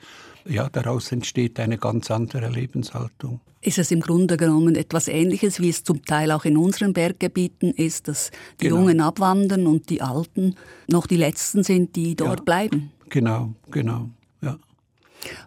ja, 0.49 0.69
daraus 0.69 1.13
entsteht 1.13 1.59
eine 1.61 1.79
ganz 1.79 2.11
andere 2.11 2.49
Lebenshaltung. 2.49 3.41
Ist 3.61 3.79
es 3.79 3.91
im 3.91 4.01
Grunde 4.01 4.37
genommen 4.37 4.77
etwas 4.77 5.09
Ähnliches, 5.09 5.61
wie 5.61 5.71
es 5.71 5.83
zum 5.83 6.05
Teil 6.05 6.31
auch 6.31 6.45
in 6.45 6.57
unseren 6.57 6.93
Berggebieten 6.93 7.73
ist, 7.73 8.09
dass 8.09 8.31
die 8.61 8.65
genau. 8.65 8.77
Jungen 8.77 9.01
abwandern 9.01 9.67
und 9.67 9.91
die 9.91 10.03
Alten 10.03 10.55
noch 10.89 11.07
die 11.07 11.17
Letzten 11.17 11.65
sind, 11.65 11.97
die 11.97 12.15
dort 12.15 12.41
ja, 12.41 12.45
bleiben? 12.45 12.93
Genau, 13.09 13.55
genau, 13.71 14.11
ja. 14.41 14.59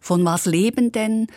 Von 0.02 0.26
was 0.26 0.46
leben 0.46 0.92
denn 0.92 1.28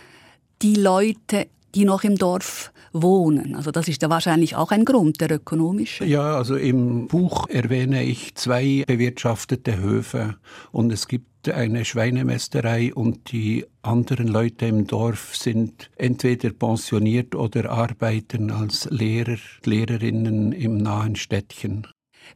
die 0.62 0.75
Leute, 0.75 1.47
die 1.75 1.85
noch 1.85 2.04
im 2.04 2.16
Dorf 2.16 2.73
wohnen. 2.92 3.54
Also 3.54 3.70
das 3.70 3.88
ist 3.88 4.02
ja 4.02 4.11
wahrscheinlich 4.11 4.56
auch 4.56 4.70
ein 4.70 4.84
Grund, 4.84 5.20
der 5.20 5.30
ökonomische. 5.30 6.04
Ja, 6.04 6.37
also 6.37 6.56
im 6.56 7.08
Buch 7.08 7.49
erwähne 7.49 8.04
ich 8.04 8.34
zwei 8.34 8.84
bewirtschaftete 8.87 9.78
Höfe 9.78 10.37
und 10.70 10.92
es 10.92 11.08
gibt 11.08 11.49
eine 11.49 11.84
Schweinemästerei 11.84 12.94
und 12.94 13.32
die 13.32 13.64
anderen 13.82 14.28
Leute 14.28 14.66
im 14.66 14.87
Dorf 14.87 15.34
sind 15.37 15.90
entweder 15.96 16.50
pensioniert 16.50 17.34
oder 17.34 17.70
arbeiten 17.70 18.50
als 18.50 18.88
Lehrer, 18.90 19.38
Lehrerinnen 19.64 20.52
im 20.52 20.76
nahen 20.76 21.16
Städtchen. 21.16 21.87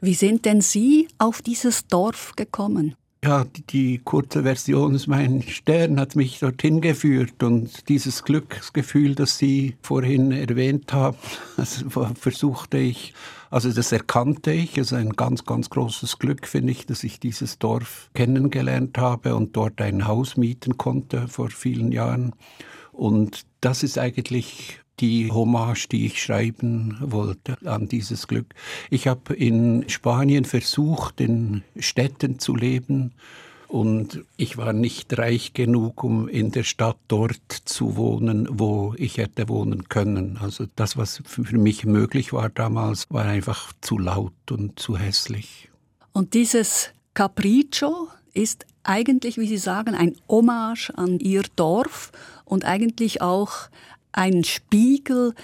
Wie 0.00 0.14
sind 0.14 0.44
denn 0.44 0.60
Sie 0.60 1.08
auf 1.18 1.42
dieses 1.42 1.86
Dorf 1.86 2.32
gekommen? 2.34 2.96
Ja, 3.24 3.44
die, 3.70 3.98
kurze 4.04 4.42
Version 4.42 4.94
ist, 4.94 5.08
mein 5.08 5.42
Stern 5.42 5.98
hat 5.98 6.14
mich 6.14 6.38
dorthin 6.38 6.80
geführt 6.80 7.42
und 7.42 7.88
dieses 7.88 8.22
Glücksgefühl, 8.22 9.14
das 9.14 9.38
Sie 9.38 9.76
vorhin 9.82 10.30
erwähnt 10.30 10.92
haben, 10.92 11.16
das 11.56 11.84
versuchte 11.88 12.78
ich 12.78 13.14
also 13.50 13.72
das 13.72 13.92
erkannte 13.92 14.52
ich. 14.52 14.76
Es 14.76 14.88
ist 14.88 14.98
ein 14.98 15.10
ganz, 15.10 15.44
ganz 15.44 15.70
großes 15.70 16.18
Glück, 16.18 16.46
finde 16.46 16.72
ich, 16.72 16.86
dass 16.86 17.04
ich 17.04 17.20
dieses 17.20 17.58
Dorf 17.58 18.10
kennengelernt 18.14 18.98
habe 18.98 19.34
und 19.36 19.56
dort 19.56 19.80
ein 19.80 20.06
Haus 20.06 20.36
mieten 20.36 20.76
konnte 20.76 21.28
vor 21.28 21.50
vielen 21.50 21.92
Jahren. 21.92 22.34
Und 22.92 23.46
das 23.60 23.82
ist 23.82 23.98
eigentlich 23.98 24.80
die 25.00 25.30
Hommage, 25.30 25.88
die 25.88 26.06
ich 26.06 26.22
schreiben 26.22 26.96
wollte 27.00 27.56
an 27.64 27.88
dieses 27.88 28.26
Glück. 28.26 28.54
Ich 28.90 29.06
habe 29.06 29.34
in 29.34 29.88
Spanien 29.88 30.44
versucht, 30.44 31.20
in 31.20 31.62
Städten 31.78 32.38
zu 32.38 32.56
leben 32.56 33.12
und 33.68 34.24
ich 34.36 34.56
war 34.56 34.72
nicht 34.72 35.18
reich 35.18 35.52
genug, 35.52 36.04
um 36.04 36.28
in 36.28 36.52
der 36.52 36.62
Stadt 36.62 36.98
dort 37.08 37.52
zu 37.64 37.96
wohnen, 37.96 38.48
wo 38.50 38.94
ich 38.96 39.18
hätte 39.18 39.48
wohnen 39.48 39.88
können. 39.88 40.38
Also 40.40 40.66
das, 40.76 40.96
was 40.96 41.22
für 41.24 41.58
mich 41.58 41.84
möglich 41.84 42.32
war 42.32 42.48
damals, 42.48 43.06
war 43.10 43.24
einfach 43.24 43.72
zu 43.80 43.98
laut 43.98 44.32
und 44.50 44.78
zu 44.78 44.96
hässlich. 44.96 45.68
Und 46.12 46.34
dieses 46.34 46.90
Capriccio 47.14 48.08
ist 48.32 48.66
eigentlich, 48.84 49.36
wie 49.36 49.48
Sie 49.48 49.56
sagen, 49.56 49.94
ein 49.94 50.14
Hommage 50.28 50.90
an 50.96 51.18
Ihr 51.18 51.42
Dorf 51.56 52.12
und 52.44 52.64
eigentlich 52.64 53.20
auch 53.20 53.68
ein 54.16 54.42
Spiegel. 54.44 55.34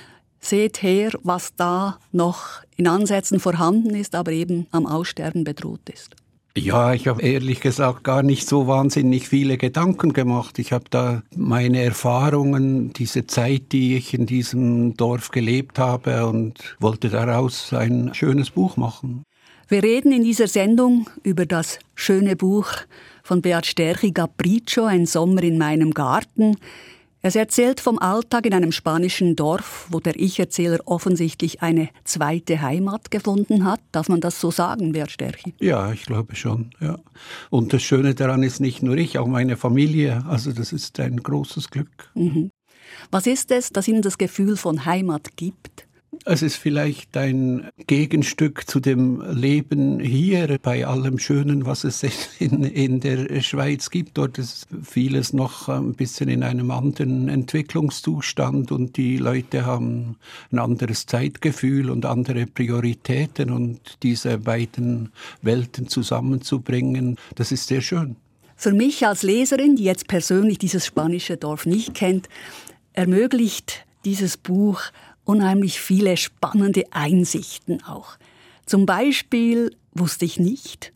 Seht 0.40 0.82
her, 0.82 1.12
was 1.22 1.54
da 1.54 1.98
noch 2.10 2.62
in 2.76 2.88
Ansätzen 2.88 3.38
vorhanden 3.38 3.94
ist, 3.94 4.16
aber 4.16 4.32
eben 4.32 4.66
am 4.72 4.86
Aussterben 4.86 5.44
bedroht 5.44 5.88
ist. 5.88 6.16
Ja, 6.56 6.92
ich 6.92 7.06
habe 7.06 7.22
ehrlich 7.22 7.60
gesagt 7.60 8.04
gar 8.04 8.22
nicht 8.22 8.46
so 8.46 8.66
wahnsinnig 8.66 9.28
viele 9.28 9.56
Gedanken 9.56 10.12
gemacht. 10.12 10.58
Ich 10.58 10.72
habe 10.72 10.84
da 10.90 11.22
meine 11.34 11.82
Erfahrungen, 11.82 12.92
diese 12.92 13.26
Zeit, 13.26 13.72
die 13.72 13.96
ich 13.96 14.12
in 14.12 14.26
diesem 14.26 14.94
Dorf 14.96 15.30
gelebt 15.30 15.78
habe 15.78 16.26
und 16.26 16.76
wollte 16.78 17.08
daraus 17.08 17.72
ein 17.72 18.12
schönes 18.12 18.50
Buch 18.50 18.76
machen. 18.76 19.22
Wir 19.68 19.82
reden 19.82 20.12
in 20.12 20.24
dieser 20.24 20.48
Sendung 20.48 21.08
über 21.22 21.46
das 21.46 21.78
schöne 21.94 22.36
Buch 22.36 22.68
von 23.22 23.40
Beat 23.40 23.64
Sterchi 23.64 24.12
Capriccio, 24.12 24.84
Ein 24.84 25.06
Sommer 25.06 25.42
in 25.44 25.56
meinem 25.56 25.92
Garten. 25.92 26.58
Es 27.24 27.36
erzählt 27.36 27.78
vom 27.78 28.00
Alltag 28.00 28.46
in 28.46 28.52
einem 28.52 28.72
spanischen 28.72 29.36
Dorf, 29.36 29.86
wo 29.90 30.00
der 30.00 30.18
Ich-Erzähler 30.18 30.80
offensichtlich 30.86 31.62
eine 31.62 31.88
zweite 32.02 32.60
Heimat 32.60 33.12
gefunden 33.12 33.64
hat. 33.64 33.80
Darf 33.92 34.08
man 34.08 34.20
das 34.20 34.40
so 34.40 34.50
sagen, 34.50 34.90
Bert 34.90 35.12
Sterchi? 35.12 35.54
Ja, 35.60 35.92
ich 35.92 36.02
glaube 36.02 36.34
schon. 36.34 36.72
Ja. 36.80 36.98
Und 37.48 37.72
das 37.72 37.84
Schöne 37.84 38.16
daran 38.16 38.42
ist 38.42 38.58
nicht 38.58 38.82
nur 38.82 38.96
ich, 38.96 39.18
auch 39.18 39.28
meine 39.28 39.56
Familie. 39.56 40.24
Also 40.28 40.50
das 40.50 40.72
ist 40.72 40.98
ein 40.98 41.18
großes 41.18 41.70
Glück. 41.70 42.10
Mhm. 42.14 42.50
Was 43.12 43.28
ist 43.28 43.52
es, 43.52 43.70
das 43.70 43.86
Ihnen 43.86 44.02
das 44.02 44.18
Gefühl 44.18 44.56
von 44.56 44.84
Heimat 44.84 45.36
gibt? 45.36 45.86
Es 46.24 46.42
ist 46.42 46.56
vielleicht 46.56 47.16
ein 47.16 47.70
Gegenstück 47.86 48.68
zu 48.68 48.80
dem 48.80 49.22
Leben 49.32 49.98
hier, 49.98 50.58
bei 50.62 50.86
allem 50.86 51.18
Schönen, 51.18 51.64
was 51.64 51.84
es 51.84 52.02
in, 52.38 52.64
in 52.64 53.00
der 53.00 53.40
Schweiz 53.40 53.88
gibt. 53.90 54.18
Dort 54.18 54.38
ist 54.38 54.66
vieles 54.82 55.32
noch 55.32 55.68
ein 55.70 55.94
bisschen 55.94 56.28
in 56.28 56.42
einem 56.42 56.70
anderen 56.70 57.28
Entwicklungszustand 57.28 58.72
und 58.72 58.98
die 58.98 59.16
Leute 59.16 59.64
haben 59.64 60.16
ein 60.52 60.58
anderes 60.58 61.06
Zeitgefühl 61.06 61.88
und 61.90 62.04
andere 62.04 62.46
Prioritäten 62.46 63.50
und 63.50 63.80
diese 64.02 64.36
beiden 64.36 65.12
Welten 65.40 65.88
zusammenzubringen, 65.88 67.16
das 67.36 67.52
ist 67.52 67.68
sehr 67.68 67.80
schön. 67.80 68.16
Für 68.54 68.72
mich 68.72 69.06
als 69.06 69.22
Leserin, 69.22 69.76
die 69.76 69.84
jetzt 69.84 70.08
persönlich 70.08 70.58
dieses 70.58 70.86
spanische 70.86 71.38
Dorf 71.38 71.64
nicht 71.64 71.94
kennt, 71.94 72.28
ermöglicht 72.92 73.86
dieses 74.04 74.36
Buch 74.36 74.82
unheimlich 75.24 75.80
viele 75.80 76.16
spannende 76.16 76.84
Einsichten 76.90 77.82
auch. 77.84 78.16
Zum 78.66 78.86
Beispiel 78.86 79.76
wusste 79.92 80.24
ich 80.24 80.38
nicht, 80.38 80.92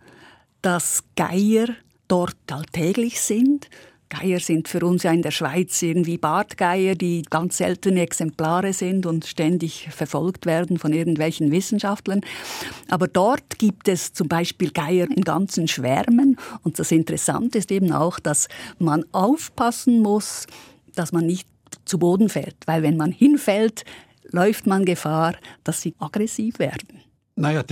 dass 0.63 1.05
Geier 1.17 1.69
dort 2.09 2.37
alltäglich 2.51 3.21
sind. 3.21 3.69
Geier 4.09 4.39
sind 4.39 4.69
für 4.69 4.85
uns 4.87 5.03
ja 5.03 5.11
in 5.11 5.23
der 5.23 5.33
Schweiz 5.33 5.83
irgendwie 5.83 6.17
Bartgeier, 6.17 6.95
die 6.95 7.23
ganz 7.23 7.57
seltene 7.57 8.03
Exemplare 8.03 8.73
sind 8.73 9.05
und 9.05 9.27
ständig 9.27 9.89
verfolgt 9.91 10.47
werden 10.47 10.79
von 10.79 10.93
irgendwelchen 10.93 11.51
Wissenschaftlern. 11.51 12.21
Aber 12.89 13.09
dort 13.09 13.59
gibt 13.59 13.89
es 13.89 14.13
zum 14.13 14.29
Beispiel 14.29 14.71
Geier 14.71 15.09
in 15.11 15.23
ganzen 15.23 15.67
Schwärmen. 15.67 16.39
Und 16.63 16.79
das 16.79 16.93
Interessante 16.93 17.59
ist 17.59 17.73
eben 17.73 17.93
auch, 17.93 18.21
dass 18.21 18.49
man 18.79 19.05
aufpassen 19.11 20.01
muss, 20.01 20.47
dass 20.95 21.11
man 21.11 21.27
nicht 21.27 21.49
zu 21.85 21.99
Boden 21.99 22.29
fällt. 22.29 22.57
Weil 22.67 22.83
wenn 22.83 22.97
man 22.97 23.11
hinfällt, 23.11 23.85
läuft 24.37 24.67
man 24.67 24.85
Gefahr, 24.85 25.35
dass 25.65 25.81
sie 25.81 25.95
aggressiv 25.99 26.59
werden. 26.59 27.01
Naja, 27.37 27.65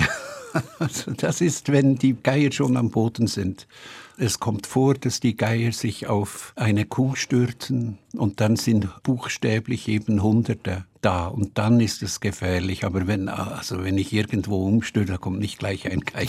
das 1.18 1.40
ist, 1.40 1.70
wenn 1.70 1.96
die 1.96 2.16
Geier 2.20 2.50
schon 2.52 2.76
am 2.76 2.90
Boden 2.90 3.26
sind. 3.26 3.68
Es 4.16 4.40
kommt 4.40 4.66
vor, 4.66 4.94
dass 4.94 5.20
die 5.20 5.36
Geier 5.36 5.72
sich 5.72 6.06
auf 6.06 6.52
eine 6.56 6.86
Kuh 6.86 7.16
stürzen 7.16 7.98
und 8.16 8.40
dann 8.40 8.56
sind 8.56 8.88
buchstäblich 9.02 9.88
eben 9.88 10.22
Hunderte 10.22 10.86
da 11.04 11.26
und 11.26 11.58
dann 11.58 11.80
ist 11.80 12.02
es 12.02 12.20
gefährlich. 12.20 12.84
Aber 12.84 13.06
wenn, 13.06 13.28
also 13.28 13.84
wenn 13.84 13.98
ich 13.98 14.12
irgendwo 14.12 14.66
umstürze, 14.66 15.18
kommt 15.18 15.38
nicht 15.38 15.58
gleich 15.58 15.90
ein 15.90 16.00
Geier. 16.00 16.28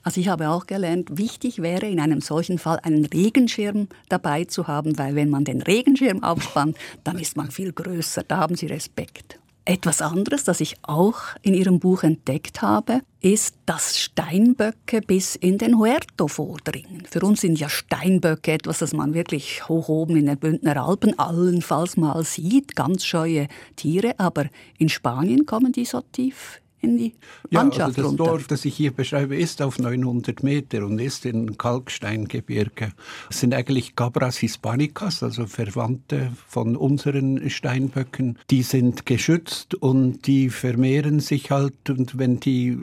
Also 0.04 0.20
ich 0.20 0.30
habe 0.30 0.50
auch 0.50 0.66
gelernt, 0.66 1.20
wichtig 1.20 1.62
wäre 1.62 1.86
in 1.86 2.00
einem 2.00 2.22
solchen 2.22 2.58
Fall 2.58 2.80
einen 2.82 3.06
Regenschirm 3.06 3.88
dabei 4.10 4.46
zu 4.46 4.68
haben, 4.68 4.98
weil 4.98 5.14
wenn 5.14 5.30
man 5.30 5.44
den 5.44 5.62
Regenschirm 5.62 6.24
aufspannt, 6.24 6.76
dann 7.04 7.20
ist 7.20 7.38
man 7.38 7.52
viel 7.52 7.72
größer. 7.72 8.24
Da 8.24 8.38
haben 8.38 8.56
Sie 8.56 8.66
Respekt. 8.66 9.41
Etwas 9.64 10.02
anderes, 10.02 10.44
das 10.44 10.60
ich 10.60 10.76
auch 10.82 11.20
in 11.44 11.54
Ihrem 11.54 11.80
Buch 11.80 12.02
entdeckt 12.02 12.64
habe, 12.64 13.02
ist, 13.20 13.56
dass 13.68 14.00
Steinböcke 14.00 15.02
bis 15.02 15.36
in 15.36 15.60
den 15.60 15.78
Huerto 15.78 16.28
vordringen. 16.28 17.04
Für 17.10 17.22
uns 17.22 17.42
sind 17.42 17.60
ja 17.60 17.70
Steinböcke 17.70 18.54
etwas, 18.54 18.80
das 18.80 18.94
man 18.94 19.14
wirklich 19.14 19.68
hoch 19.70 19.88
oben 19.88 20.16
in 20.18 20.26
den 20.26 20.40
Bündner 20.40 20.84
Alpen 20.84 21.18
allenfalls 21.20 21.96
mal 21.96 22.24
sieht, 22.24 22.76
ganz 22.76 23.06
scheue 23.06 23.48
Tiere, 23.76 24.16
aber 24.18 24.48
in 24.80 24.90
Spanien 24.90 25.46
kommen 25.46 25.72
die 25.72 25.86
so 25.86 26.02
tief 26.12 26.60
in 26.82 26.98
die 26.98 27.14
Landschaft 27.50 27.80
ja, 27.80 27.86
also 27.86 28.02
das 28.02 28.12
runter. 28.12 28.24
Dorf, 28.24 28.48
das 28.48 28.66
ich 28.66 28.76
hier 28.76 28.92
beschreibe, 28.92 29.36
ist 29.36 29.62
auf 29.62 29.80
900 29.80 30.44
Meter 30.44 30.86
und 30.86 31.00
ist 31.00 31.26
in 31.26 31.58
Kalksteingebirge. 31.58 32.94
Es 33.30 33.40
sind 33.40 33.54
eigentlich 33.54 33.96
Cabras 33.96 34.38
hispanicas, 34.38 35.24
also 35.24 35.46
Verwandte 35.46 36.32
von 36.48 36.76
unseren 36.76 37.50
Steinböcken. 37.50 38.38
Die 38.50 38.64
sind 38.64 39.06
geschützt 39.06 39.76
und 39.76 40.28
die 40.28 40.50
vermehren 40.50 41.20
sich 41.20 41.52
halt 41.52 41.90
und 41.90 42.18
wenn 42.18 42.40
die 42.40 42.78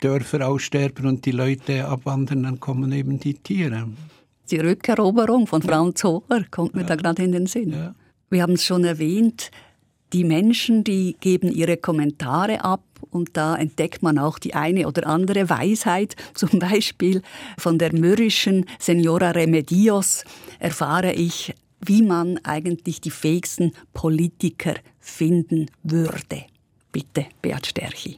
Dörfer 0.00 0.48
aussterben 0.48 1.06
und 1.06 1.26
die 1.26 1.32
Leute 1.32 1.86
abwandern, 1.86 2.44
dann 2.44 2.60
kommen 2.60 2.92
eben 2.92 3.20
die 3.20 3.34
Tiere. 3.34 3.88
Die 4.50 4.58
Rückeroberung 4.58 5.46
von 5.46 5.60
Franz 5.60 6.04
Hohler 6.04 6.44
kommt 6.50 6.74
mir 6.74 6.82
ja. 6.82 6.86
da 6.86 6.96
gerade 6.96 7.22
in 7.24 7.32
den 7.32 7.46
Sinn. 7.46 7.72
Ja. 7.72 7.94
Wir 8.30 8.42
haben 8.42 8.54
es 8.54 8.64
schon 8.64 8.84
erwähnt, 8.84 9.50
die 10.12 10.24
Menschen, 10.24 10.84
die 10.84 11.16
geben 11.20 11.50
ihre 11.50 11.76
Kommentare 11.76 12.64
ab 12.64 12.82
und 13.10 13.36
da 13.36 13.56
entdeckt 13.56 14.02
man 14.02 14.18
auch 14.18 14.38
die 14.38 14.54
eine 14.54 14.86
oder 14.86 15.06
andere 15.06 15.48
Weisheit. 15.50 16.16
Zum 16.34 16.58
Beispiel 16.58 17.22
von 17.58 17.78
der 17.78 17.92
mürrischen 17.92 18.66
Senora 18.78 19.30
Remedios 19.30 20.24
erfahre 20.58 21.12
ich, 21.12 21.54
wie 21.84 22.02
man 22.02 22.38
eigentlich 22.44 23.00
die 23.00 23.10
fähigsten 23.10 23.72
Politiker 23.92 24.74
finden 24.98 25.66
würde. 25.82 26.44
Bitte, 26.92 27.26
Beat 27.42 27.66
Sterchi. 27.66 28.16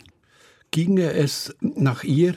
Ginge 0.70 1.12
es 1.12 1.54
nach 1.60 2.04
ihr, 2.04 2.34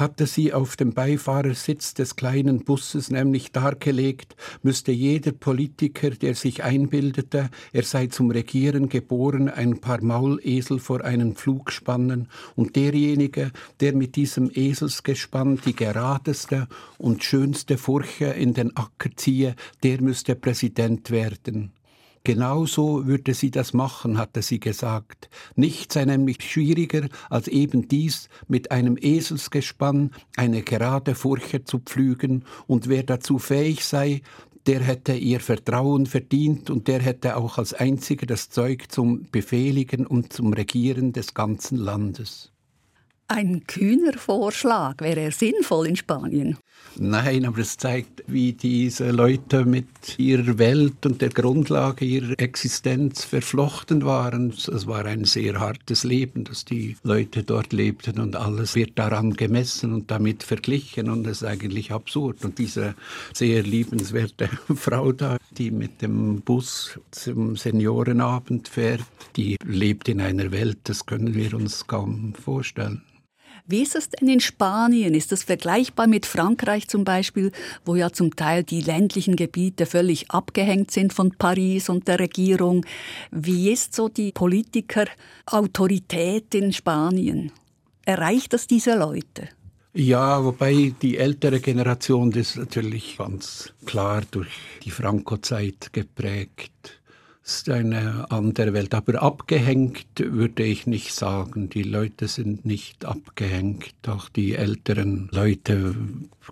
hatte 0.00 0.26
sie 0.26 0.52
auf 0.52 0.76
dem 0.76 0.94
Beifahrersitz 0.94 1.94
des 1.94 2.16
kleinen 2.16 2.64
Busses 2.64 3.10
nämlich 3.10 3.52
dargelegt, 3.52 4.34
müsste 4.62 4.92
jeder 4.92 5.32
Politiker, 5.32 6.10
der 6.10 6.34
sich 6.34 6.64
einbildete, 6.64 7.50
er 7.72 7.82
sei 7.82 8.06
zum 8.06 8.30
Regieren 8.30 8.88
geboren, 8.88 9.48
ein 9.48 9.80
paar 9.80 10.02
Maulesel 10.02 10.78
vor 10.78 11.04
einen 11.04 11.36
Pflug 11.36 11.70
spannen, 11.70 12.28
und 12.56 12.76
derjenige, 12.76 13.52
der 13.80 13.94
mit 13.94 14.16
diesem 14.16 14.50
Eselsgespann 14.52 15.60
die 15.64 15.76
geradeste 15.76 16.66
und 16.98 17.22
schönste 17.22 17.76
Furche 17.78 18.26
in 18.26 18.54
den 18.54 18.76
Acker 18.76 19.10
ziehe, 19.14 19.54
der 19.82 20.00
müsste 20.00 20.34
Präsident 20.34 21.10
werden. 21.10 21.72
Genauso 22.22 23.06
würde 23.06 23.32
sie 23.32 23.50
das 23.50 23.72
machen, 23.72 24.18
hatte 24.18 24.42
sie 24.42 24.60
gesagt. 24.60 25.30
Nichts 25.56 25.94
sei 25.94 26.04
nämlich 26.04 26.42
schwieriger, 26.42 27.08
als 27.30 27.48
eben 27.48 27.88
dies 27.88 28.28
mit 28.46 28.70
einem 28.70 28.98
Eselsgespann 29.00 30.10
eine 30.36 30.62
gerade 30.62 31.14
Furche 31.14 31.64
zu 31.64 31.78
pflügen, 31.78 32.44
und 32.66 32.88
wer 32.88 33.04
dazu 33.04 33.38
fähig 33.38 33.84
sei, 33.84 34.20
der 34.66 34.80
hätte 34.80 35.14
ihr 35.14 35.40
Vertrauen 35.40 36.04
verdient 36.04 36.68
und 36.68 36.88
der 36.88 37.00
hätte 37.00 37.36
auch 37.36 37.56
als 37.56 37.72
einziger 37.72 38.26
das 38.26 38.50
Zeug 38.50 38.90
zum 38.90 39.26
Befehligen 39.30 40.06
und 40.06 40.32
zum 40.32 40.52
Regieren 40.52 41.14
des 41.14 41.32
ganzen 41.32 41.78
Landes. 41.78 42.52
Ein 43.28 43.64
kühner 43.66 44.18
Vorschlag. 44.18 45.00
Wäre 45.00 45.20
er 45.20 45.32
sinnvoll 45.32 45.86
in 45.86 45.96
Spanien? 45.96 46.58
Nein, 46.96 47.46
aber 47.46 47.60
es 47.60 47.76
zeigt, 47.76 48.24
wie 48.26 48.52
diese 48.52 49.10
Leute 49.10 49.64
mit 49.64 50.18
ihrer 50.18 50.58
Welt 50.58 51.06
und 51.06 51.22
der 51.22 51.30
Grundlage 51.30 52.04
ihrer 52.04 52.38
Existenz 52.38 53.24
verflochten 53.24 54.04
waren. 54.04 54.50
Es 54.50 54.86
war 54.86 55.04
ein 55.04 55.24
sehr 55.24 55.60
hartes 55.60 56.04
Leben, 56.04 56.44
das 56.44 56.64
die 56.64 56.96
Leute 57.02 57.44
dort 57.44 57.72
lebten 57.72 58.18
und 58.18 58.36
alles 58.36 58.74
wird 58.74 58.98
daran 58.98 59.34
gemessen 59.34 59.92
und 59.94 60.10
damit 60.10 60.42
verglichen 60.42 61.08
und 61.08 61.24
das 61.24 61.38
ist 61.38 61.44
eigentlich 61.44 61.92
absurd. 61.92 62.44
Und 62.44 62.58
diese 62.58 62.94
sehr 63.32 63.62
liebenswerte 63.62 64.48
Frau 64.74 65.12
da, 65.12 65.38
die 65.56 65.70
mit 65.70 66.02
dem 66.02 66.40
Bus 66.40 66.98
zum 67.12 67.56
Seniorenabend 67.56 68.68
fährt, 68.68 69.04
die 69.36 69.56
lebt 69.64 70.08
in 70.08 70.20
einer 70.20 70.50
Welt, 70.50 70.78
das 70.84 71.06
können 71.06 71.34
wir 71.34 71.54
uns 71.54 71.86
kaum 71.86 72.34
vorstellen. 72.34 73.02
Wie 73.70 73.82
ist 73.82 73.94
es 73.94 74.08
denn 74.08 74.28
in 74.28 74.40
Spanien? 74.40 75.14
Ist 75.14 75.30
das 75.30 75.44
vergleichbar 75.44 76.08
mit 76.08 76.26
Frankreich 76.26 76.88
zum 76.88 77.04
Beispiel, 77.04 77.52
wo 77.84 77.94
ja 77.94 78.10
zum 78.10 78.34
Teil 78.34 78.64
die 78.64 78.80
ländlichen 78.80 79.36
Gebiete 79.36 79.86
völlig 79.86 80.32
abgehängt 80.32 80.90
sind 80.90 81.12
von 81.12 81.30
Paris 81.30 81.88
und 81.88 82.08
der 82.08 82.18
Regierung? 82.18 82.84
Wie 83.30 83.70
ist 83.70 83.94
so 83.94 84.08
die 84.08 84.32
Politikerautorität 84.32 86.52
in 86.56 86.72
Spanien? 86.72 87.52
Erreicht 88.04 88.54
das 88.54 88.66
diese 88.66 88.98
Leute? 88.98 89.48
Ja, 89.92 90.44
wobei 90.44 90.92
die 91.00 91.18
ältere 91.18 91.60
Generation 91.60 92.32
das 92.32 92.56
natürlich 92.56 93.18
ganz 93.18 93.72
klar 93.86 94.22
durch 94.32 94.50
die 94.84 94.90
Franco-Zeit 94.90 95.92
geprägt 95.92 96.99
ist 97.44 97.68
eine 97.68 98.30
andere 98.30 98.72
Welt. 98.72 98.94
Aber 98.94 99.22
abgehängt 99.22 100.06
würde 100.18 100.62
ich 100.62 100.86
nicht 100.86 101.14
sagen. 101.14 101.68
Die 101.68 101.82
Leute 101.82 102.28
sind 102.28 102.64
nicht 102.64 103.04
abgehängt. 103.04 103.94
Auch 104.06 104.28
die 104.28 104.54
älteren 104.54 105.28
Leute 105.32 105.94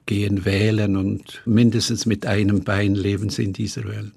gehen 0.06 0.44
wählen 0.44 0.96
und 0.96 1.42
mindestens 1.44 2.06
mit 2.06 2.26
einem 2.26 2.64
Bein 2.64 2.94
leben 2.94 3.30
sie 3.30 3.44
in 3.44 3.52
dieser 3.52 3.84
Welt. 3.84 4.12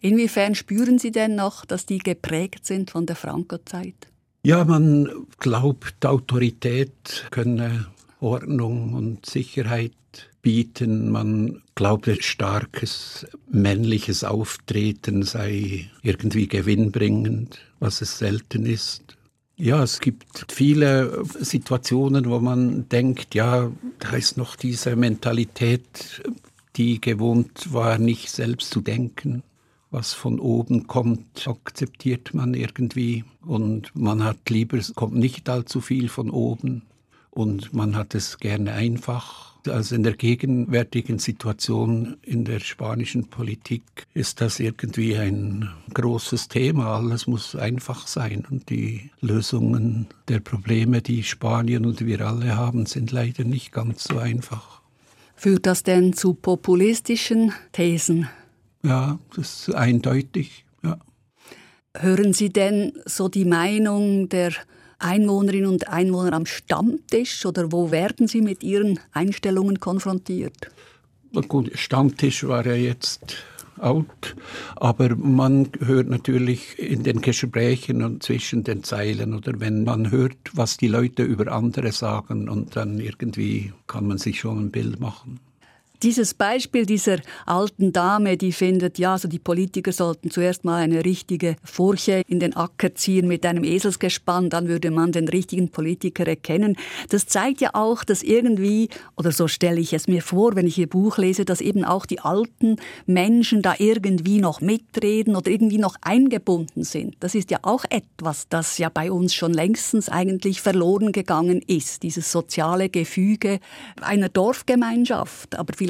Inwiefern 0.00 0.54
spüren 0.54 0.98
Sie 0.98 1.10
denn 1.10 1.34
noch, 1.34 1.66
dass 1.66 1.84
die 1.84 1.98
geprägt 1.98 2.64
sind 2.64 2.90
von 2.90 3.04
der 3.04 3.16
Franco-Zeit? 3.16 3.94
Ja, 4.42 4.64
man 4.64 5.26
glaubt, 5.38 6.06
Autorität 6.06 7.26
könne 7.30 7.86
Ordnung 8.20 8.94
und 8.94 9.26
Sicherheit 9.26 9.92
bieten. 10.42 11.10
Man 11.10 11.62
glaube, 11.74 12.16
starkes 12.20 13.26
männliches 13.50 14.24
Auftreten 14.24 15.22
sei 15.22 15.90
irgendwie 16.02 16.48
gewinnbringend, 16.48 17.58
was 17.78 18.00
es 18.00 18.18
selten 18.18 18.66
ist. 18.66 19.16
Ja, 19.56 19.82
es 19.82 20.00
gibt 20.00 20.50
viele 20.50 21.22
Situationen, 21.38 22.30
wo 22.30 22.40
man 22.40 22.88
denkt, 22.88 23.34
ja, 23.34 23.70
da 23.98 24.10
ist 24.12 24.38
noch 24.38 24.56
diese 24.56 24.96
Mentalität, 24.96 26.22
die 26.76 27.00
gewohnt 27.00 27.72
war, 27.72 27.98
nicht 27.98 28.30
selbst 28.30 28.70
zu 28.70 28.80
denken. 28.80 29.42
Was 29.90 30.14
von 30.14 30.38
oben 30.38 30.86
kommt, 30.86 31.46
akzeptiert 31.46 32.32
man 32.32 32.54
irgendwie 32.54 33.24
und 33.44 33.94
man 33.94 34.22
hat 34.22 34.48
lieber, 34.48 34.78
es 34.78 34.94
kommt 34.94 35.16
nicht 35.16 35.48
allzu 35.48 35.80
viel 35.80 36.08
von 36.08 36.30
oben 36.30 36.82
und 37.30 37.74
man 37.74 37.96
hat 37.96 38.14
es 38.14 38.38
gerne 38.38 38.72
einfach 38.72 39.49
also 39.68 39.94
in 39.94 40.02
der 40.02 40.14
gegenwärtigen 40.14 41.18
Situation 41.18 42.16
in 42.22 42.44
der 42.44 42.60
spanischen 42.60 43.28
Politik 43.28 43.82
ist 44.14 44.40
das 44.40 44.60
irgendwie 44.60 45.16
ein 45.16 45.68
großes 45.92 46.48
Thema. 46.48 46.96
Alles 46.96 47.26
muss 47.26 47.54
einfach 47.56 48.06
sein 48.06 48.46
und 48.50 48.70
die 48.70 49.10
Lösungen 49.20 50.06
der 50.28 50.40
Probleme, 50.40 51.02
die 51.02 51.22
Spanien 51.22 51.86
und 51.86 52.04
wir 52.04 52.20
alle 52.26 52.56
haben, 52.56 52.86
sind 52.86 53.12
leider 53.12 53.44
nicht 53.44 53.72
ganz 53.72 54.04
so 54.04 54.18
einfach. 54.18 54.80
Führt 55.36 55.66
das 55.66 55.82
denn 55.82 56.12
zu 56.12 56.34
populistischen 56.34 57.52
Thesen? 57.72 58.28
Ja, 58.82 59.18
das 59.36 59.68
ist 59.68 59.74
eindeutig. 59.74 60.64
Ja. 60.82 60.98
Hören 61.96 62.32
Sie 62.32 62.50
denn 62.50 62.92
so 63.04 63.28
die 63.28 63.44
Meinung 63.44 64.28
der 64.28 64.52
Einwohnerinnen 65.00 65.68
und 65.68 65.88
Einwohner 65.88 66.32
am 66.32 66.46
Stammtisch 66.46 67.44
oder 67.46 67.72
wo 67.72 67.90
werden 67.90 68.28
Sie 68.28 68.40
mit 68.40 68.62
Ihren 68.62 69.00
Einstellungen 69.12 69.80
konfrontiert? 69.80 70.70
Gut, 71.48 71.70
Stammtisch 71.74 72.46
war 72.46 72.66
ja 72.66 72.74
jetzt 72.74 73.36
out, 73.78 74.36
aber 74.76 75.16
man 75.16 75.68
hört 75.80 76.08
natürlich 76.08 76.78
in 76.78 77.02
den 77.02 77.20
Gesprächen 77.20 78.02
und 78.02 78.22
zwischen 78.22 78.64
den 78.64 78.84
Zeilen 78.84 79.34
oder 79.34 79.58
wenn 79.58 79.84
man 79.84 80.10
hört, 80.10 80.36
was 80.52 80.76
die 80.76 80.88
Leute 80.88 81.22
über 81.22 81.52
andere 81.52 81.92
sagen 81.92 82.48
und 82.48 82.76
dann 82.76 82.98
irgendwie 82.98 83.72
kann 83.86 84.06
man 84.06 84.18
sich 84.18 84.40
schon 84.40 84.58
ein 84.58 84.70
Bild 84.70 85.00
machen. 85.00 85.40
Dieses 86.02 86.34
Beispiel 86.34 86.86
dieser 86.86 87.18
alten 87.44 87.92
Dame, 87.92 88.36
die 88.36 88.52
findet, 88.52 88.98
ja, 88.98 89.12
also 89.12 89.28
die 89.28 89.38
Politiker 89.38 89.92
sollten 89.92 90.30
zuerst 90.30 90.64
mal 90.64 90.76
eine 90.76 91.04
richtige 91.04 91.56
Furche 91.64 92.22
in 92.26 92.40
den 92.40 92.56
Acker 92.56 92.94
ziehen 92.94 93.28
mit 93.28 93.44
einem 93.44 93.64
Eselsgespann, 93.64 94.48
dann 94.48 94.68
würde 94.68 94.90
man 94.90 95.12
den 95.12 95.28
richtigen 95.28 95.70
Politiker 95.70 96.26
erkennen. 96.26 96.76
Das 97.08 97.26
zeigt 97.26 97.60
ja 97.60 97.70
auch, 97.74 98.04
dass 98.04 98.22
irgendwie, 98.22 98.88
oder 99.16 99.32
so 99.32 99.48
stelle 99.48 99.80
ich 99.80 99.92
es 99.92 100.08
mir 100.08 100.22
vor, 100.22 100.54
wenn 100.54 100.66
ich 100.66 100.78
Ihr 100.78 100.88
Buch 100.88 101.18
lese, 101.18 101.44
dass 101.44 101.60
eben 101.60 101.84
auch 101.84 102.06
die 102.06 102.20
alten 102.20 102.76
Menschen 103.06 103.60
da 103.60 103.74
irgendwie 103.78 104.38
noch 104.40 104.60
mitreden 104.60 105.36
oder 105.36 105.50
irgendwie 105.50 105.78
noch 105.78 105.96
eingebunden 106.00 106.84
sind. 106.84 107.16
Das 107.20 107.34
ist 107.34 107.50
ja 107.50 107.58
auch 107.62 107.84
etwas, 107.90 108.48
das 108.48 108.78
ja 108.78 108.88
bei 108.88 109.12
uns 109.12 109.34
schon 109.34 109.52
längstens 109.52 110.08
eigentlich 110.08 110.60
verloren 110.60 111.12
gegangen 111.12 111.60
ist, 111.66 112.02
dieses 112.04 112.32
soziale 112.32 112.88
Gefüge 112.88 113.60
einer 114.00 114.28
Dorfgemeinschaft. 114.28 115.58
Aber 115.58 115.74
Vielleicht 115.74 115.89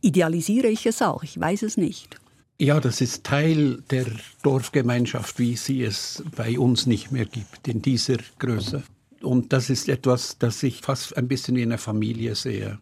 idealisiere 0.00 0.68
ich 0.68 0.86
es 0.86 1.02
auch, 1.02 1.22
ich 1.22 1.38
weiß 1.38 1.62
es 1.62 1.76
nicht. 1.76 2.16
Ja, 2.58 2.78
das 2.78 3.00
ist 3.00 3.24
Teil 3.24 3.82
der 3.90 4.06
Dorfgemeinschaft, 4.42 5.38
wie 5.38 5.56
sie 5.56 5.82
es 5.82 6.22
bei 6.36 6.58
uns 6.58 6.86
nicht 6.86 7.10
mehr 7.10 7.24
gibt, 7.24 7.66
in 7.66 7.80
dieser 7.80 8.18
Größe. 8.38 8.82
Und 9.22 9.52
das 9.52 9.70
ist 9.70 9.88
etwas, 9.88 10.36
das 10.38 10.62
ich 10.62 10.82
fast 10.82 11.16
ein 11.16 11.26
bisschen 11.26 11.56
wie 11.56 11.62
eine 11.62 11.78
Familie 11.78 12.34
sehe. 12.34 12.78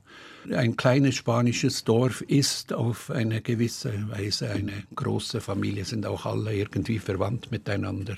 Ein 0.55 0.77
kleines 0.77 1.17
spanisches 1.17 1.85
Dorf 1.85 2.23
ist 2.23 2.73
auf 2.73 3.11
eine 3.11 3.41
gewisse 3.41 3.93
Weise 4.11 4.51
eine 4.51 4.73
große 4.95 5.41
Familie, 5.41 5.85
sind 5.85 6.07
auch 6.07 6.27
alle 6.27 6.55
irgendwie 6.55 6.99
verwandt 6.99 7.51
miteinander. 7.51 8.17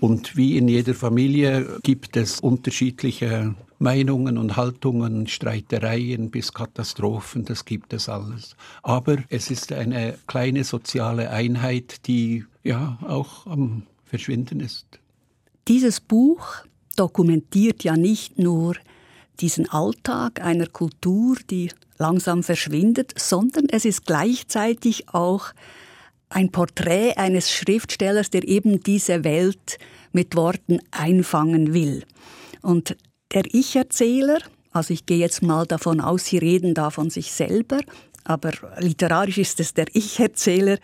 Und 0.00 0.36
wie 0.36 0.56
in 0.56 0.68
jeder 0.68 0.94
Familie 0.94 1.78
gibt 1.82 2.16
es 2.16 2.40
unterschiedliche 2.40 3.54
Meinungen 3.78 4.36
und 4.36 4.56
Haltungen, 4.56 5.26
Streitereien 5.26 6.30
bis 6.30 6.52
Katastrophen, 6.52 7.46
das 7.46 7.64
gibt 7.64 7.94
es 7.94 8.08
alles. 8.08 8.56
Aber 8.82 9.16
es 9.30 9.50
ist 9.50 9.72
eine 9.72 10.18
kleine 10.26 10.64
soziale 10.64 11.30
Einheit, 11.30 12.06
die 12.06 12.44
ja 12.62 12.98
auch 13.06 13.46
am 13.46 13.84
Verschwinden 14.04 14.60
ist. 14.60 14.86
Dieses 15.66 16.00
Buch 16.00 16.64
dokumentiert 16.96 17.84
ja 17.84 17.96
nicht 17.96 18.38
nur 18.38 18.76
diesen 19.40 19.68
Alltag 19.68 20.40
einer 20.40 20.66
Kultur, 20.66 21.36
die 21.50 21.70
langsam 21.98 22.42
verschwindet, 22.42 23.12
sondern 23.18 23.66
es 23.70 23.84
ist 23.84 24.06
gleichzeitig 24.06 25.08
auch 25.08 25.52
ein 26.28 26.50
Porträt 26.50 27.14
eines 27.16 27.50
Schriftstellers, 27.50 28.30
der 28.30 28.46
eben 28.46 28.80
diese 28.82 29.24
Welt 29.24 29.78
mit 30.12 30.36
Worten 30.36 30.80
einfangen 30.90 31.74
will. 31.74 32.04
Und 32.62 32.96
der 33.32 33.44
Ich-Erzähler, 33.52 34.38
also 34.72 34.94
ich 34.94 35.06
gehe 35.06 35.18
jetzt 35.18 35.42
mal 35.42 35.66
davon 35.66 36.00
aus, 36.00 36.26
Sie 36.26 36.38
reden 36.38 36.74
da 36.74 36.90
von 36.90 37.10
sich 37.10 37.32
selber, 37.32 37.80
aber 38.24 38.52
literarisch 38.78 39.38
ist 39.38 39.60
es 39.60 39.74
der 39.74 39.86
Ich-Erzähler, 39.92 40.78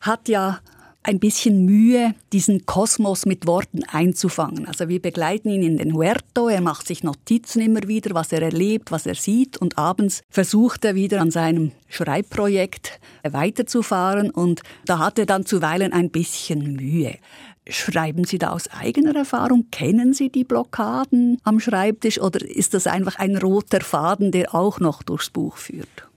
hat 0.00 0.28
ja 0.28 0.60
ein 1.02 1.18
bisschen 1.18 1.64
Mühe, 1.64 2.14
diesen 2.32 2.66
Kosmos 2.66 3.24
mit 3.24 3.46
Worten 3.46 3.84
einzufangen. 3.84 4.66
Also 4.66 4.88
wir 4.88 5.00
begleiten 5.00 5.48
ihn 5.48 5.62
in 5.62 5.76
den 5.78 5.94
Huerto, 5.94 6.48
er 6.48 6.60
macht 6.60 6.86
sich 6.86 7.02
Notizen 7.02 7.62
immer 7.62 7.86
wieder, 7.88 8.14
was 8.14 8.32
er 8.32 8.42
erlebt, 8.42 8.90
was 8.92 9.06
er 9.06 9.14
sieht 9.14 9.56
und 9.56 9.78
abends 9.78 10.22
versucht 10.28 10.84
er 10.84 10.94
wieder 10.94 11.20
an 11.20 11.30
seinem 11.30 11.72
Schreibprojekt 11.88 13.00
weiterzufahren 13.22 14.30
und 14.30 14.62
da 14.84 14.98
hat 14.98 15.18
er 15.18 15.26
dann 15.26 15.46
zuweilen 15.46 15.92
ein 15.92 16.10
bisschen 16.10 16.74
Mühe. 16.74 17.16
Schreiben 17.68 18.24
Sie 18.24 18.38
da 18.38 18.50
aus 18.50 18.68
eigener 18.68 19.14
Erfahrung? 19.14 19.66
Kennen 19.70 20.12
Sie 20.12 20.28
die 20.30 20.44
Blockaden 20.44 21.38
am 21.44 21.60
Schreibtisch 21.60 22.20
oder 22.20 22.44
ist 22.44 22.74
das 22.74 22.86
einfach 22.86 23.16
ein 23.16 23.36
roter 23.36 23.80
Faden, 23.80 24.32
der 24.32 24.54
auch 24.54 24.80
noch 24.80 25.02
durchs 25.02 25.30
Buch 25.30 25.56
führt? 25.56 26.09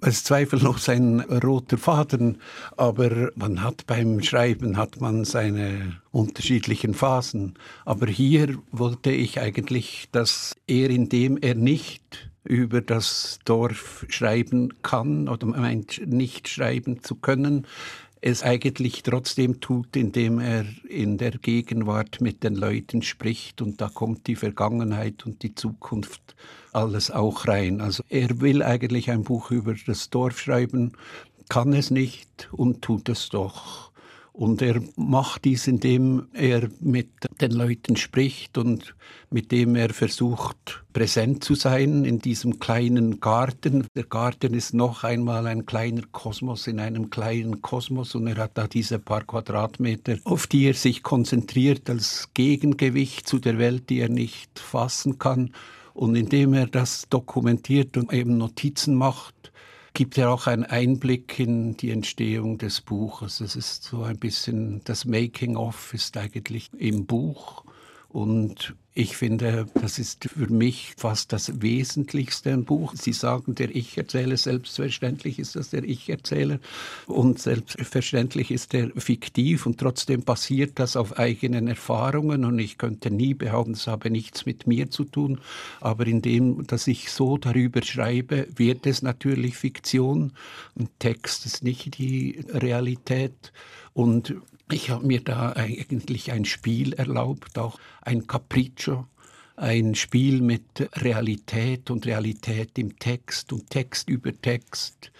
Ist 0.00 0.26
zweifellos 0.26 0.88
ein 0.88 1.20
roter 1.20 1.76
Faden, 1.76 2.40
aber 2.76 3.32
man 3.34 3.64
hat 3.64 3.84
beim 3.88 4.22
Schreiben 4.22 4.76
hat 4.76 5.00
man 5.00 5.24
seine 5.24 5.96
unterschiedlichen 6.12 6.94
Phasen. 6.94 7.54
Aber 7.84 8.06
hier 8.06 8.58
wollte 8.70 9.10
ich 9.10 9.40
eigentlich, 9.40 10.08
dass 10.12 10.54
er, 10.68 10.90
indem 10.90 11.36
er 11.36 11.56
nicht 11.56 12.30
über 12.44 12.80
das 12.80 13.40
Dorf 13.44 14.06
schreiben 14.08 14.72
kann 14.82 15.28
oder 15.28 15.46
meint 15.46 16.00
nicht 16.06 16.48
schreiben 16.48 17.02
zu 17.02 17.16
können, 17.16 17.66
es 18.20 18.42
eigentlich 18.42 19.02
trotzdem 19.02 19.60
tut, 19.60 19.96
indem 19.96 20.40
er 20.40 20.64
in 20.88 21.18
der 21.18 21.32
Gegenwart 21.32 22.20
mit 22.20 22.42
den 22.42 22.54
Leuten 22.54 23.02
spricht 23.02 23.62
und 23.62 23.80
da 23.80 23.88
kommt 23.88 24.26
die 24.26 24.36
Vergangenheit 24.36 25.24
und 25.26 25.42
die 25.42 25.54
Zukunft 25.54 26.34
alles 26.72 27.10
auch 27.10 27.46
rein. 27.46 27.80
Also 27.80 28.02
er 28.08 28.40
will 28.40 28.62
eigentlich 28.62 29.10
ein 29.10 29.24
Buch 29.24 29.50
über 29.50 29.74
das 29.86 30.10
Dorf 30.10 30.40
schreiben, 30.40 30.92
kann 31.48 31.72
es 31.72 31.90
nicht 31.90 32.48
und 32.52 32.82
tut 32.82 33.08
es 33.08 33.28
doch. 33.28 33.87
Und 34.38 34.62
er 34.62 34.80
macht 34.94 35.46
dies, 35.46 35.66
indem 35.66 36.28
er 36.32 36.68
mit 36.78 37.08
den 37.40 37.50
Leuten 37.50 37.96
spricht 37.96 38.56
und 38.56 38.94
mit 39.30 39.50
dem 39.50 39.74
er 39.74 39.92
versucht, 39.92 40.84
präsent 40.92 41.42
zu 41.42 41.56
sein 41.56 42.04
in 42.04 42.20
diesem 42.20 42.60
kleinen 42.60 43.18
Garten. 43.18 43.88
Der 43.96 44.04
Garten 44.04 44.54
ist 44.54 44.74
noch 44.74 45.02
einmal 45.02 45.48
ein 45.48 45.66
kleiner 45.66 46.02
Kosmos 46.12 46.68
in 46.68 46.78
einem 46.78 47.10
kleinen 47.10 47.62
Kosmos 47.62 48.14
und 48.14 48.28
er 48.28 48.36
hat 48.36 48.52
da 48.54 48.68
diese 48.68 49.00
paar 49.00 49.24
Quadratmeter, 49.24 50.18
auf 50.22 50.46
die 50.46 50.66
er 50.66 50.74
sich 50.74 51.02
konzentriert 51.02 51.90
als 51.90 52.28
Gegengewicht 52.32 53.28
zu 53.28 53.40
der 53.40 53.58
Welt, 53.58 53.90
die 53.90 53.98
er 53.98 54.08
nicht 54.08 54.60
fassen 54.60 55.18
kann. 55.18 55.52
Und 55.94 56.14
indem 56.14 56.54
er 56.54 56.68
das 56.68 57.08
dokumentiert 57.10 57.96
und 57.96 58.12
eben 58.12 58.38
Notizen 58.38 58.94
macht, 58.94 59.34
gibt 59.98 60.16
ja 60.16 60.28
auch 60.28 60.46
einen 60.46 60.62
Einblick 60.62 61.40
in 61.40 61.76
die 61.76 61.90
Entstehung 61.90 62.56
des 62.56 62.80
Buches. 62.80 63.40
Es 63.40 63.56
ist 63.56 63.82
so 63.82 64.04
ein 64.04 64.16
bisschen, 64.16 64.80
das 64.84 65.04
Making-of 65.04 65.92
ist 65.92 66.16
eigentlich 66.16 66.70
im 66.78 67.04
Buch 67.04 67.64
und 68.08 68.74
ich 68.94 69.16
finde, 69.16 69.68
das 69.74 70.00
ist 70.00 70.24
für 70.24 70.52
mich 70.52 70.94
fast 70.96 71.32
das 71.32 71.62
Wesentlichste 71.62 72.50
im 72.50 72.64
Buch. 72.64 72.94
Sie 72.96 73.12
sagen, 73.12 73.54
der 73.54 73.72
Ich-Erzähler, 73.76 74.36
selbstverständlich 74.36 75.38
ist 75.38 75.54
das 75.54 75.70
der 75.70 75.84
Ich-Erzähler 75.84 76.58
und 77.06 77.38
selbstverständlich 77.38 78.50
ist 78.50 78.74
er 78.74 78.90
fiktiv 78.96 79.66
und 79.66 79.78
trotzdem 79.78 80.24
basiert 80.24 80.80
das 80.80 80.96
auf 80.96 81.16
eigenen 81.16 81.68
Erfahrungen 81.68 82.44
und 82.44 82.58
ich 82.58 82.76
könnte 82.76 83.12
nie 83.12 83.34
behaupten, 83.34 83.74
es 83.74 83.86
habe 83.86 84.10
nichts 84.10 84.46
mit 84.46 84.66
mir 84.66 84.90
zu 84.90 85.04
tun, 85.04 85.40
aber 85.80 86.08
indem, 86.08 86.66
dass 86.66 86.88
ich 86.88 87.12
so 87.12 87.38
darüber 87.38 87.82
schreibe, 87.82 88.48
wird 88.56 88.84
es 88.84 89.02
natürlich 89.02 89.56
Fiktion. 89.56 90.32
Ein 90.76 90.88
Text 90.98 91.46
ist 91.46 91.62
nicht 91.62 91.98
die 91.98 92.44
Realität 92.48 93.52
und 93.92 94.34
ich 94.72 94.90
habe 94.90 95.06
mir 95.06 95.20
da 95.20 95.52
eigentlich 95.52 96.32
ein 96.32 96.44
Spiel 96.44 96.92
erlaubt, 96.94 97.58
auch 97.58 97.78
ein 98.02 98.26
Capriccio, 98.26 99.06
ein 99.56 99.94
Spiel 99.94 100.40
mit 100.40 100.88
Realität 101.02 101.90
und 101.90 102.06
Realität 102.06 102.78
im 102.78 102.98
Text 102.98 103.52
und 103.52 103.70
Text 103.70 104.08
über 104.08 104.32
Text. 104.40 105.10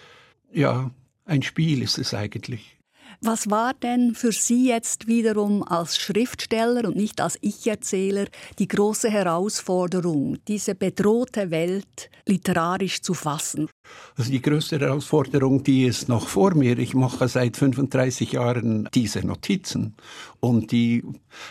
Ja, 0.52 0.90
ein 1.24 1.42
Spiel 1.42 1.82
ist 1.82 1.98
es 1.98 2.14
eigentlich. 2.14 2.77
Was 3.20 3.50
war 3.50 3.74
denn 3.74 4.14
für 4.14 4.30
Sie 4.30 4.68
jetzt 4.68 5.08
wiederum 5.08 5.64
als 5.64 5.98
Schriftsteller 5.98 6.86
und 6.86 6.94
nicht 6.94 7.20
als 7.20 7.36
Ich-Erzähler 7.40 8.26
die 8.60 8.68
große 8.68 9.10
Herausforderung, 9.10 10.38
diese 10.46 10.76
bedrohte 10.76 11.50
Welt 11.50 12.10
literarisch 12.26 13.02
zu 13.02 13.14
fassen? 13.14 13.68
Also 14.16 14.30
die 14.30 14.40
größte 14.40 14.78
Herausforderung, 14.78 15.64
die 15.64 15.86
ist 15.86 16.08
noch 16.08 16.28
vor 16.28 16.54
mir. 16.54 16.78
Ich 16.78 16.94
mache 16.94 17.26
seit 17.26 17.56
35 17.56 18.32
Jahren 18.32 18.88
diese 18.94 19.26
Notizen 19.26 19.96
und 20.38 20.70
die, 20.70 21.02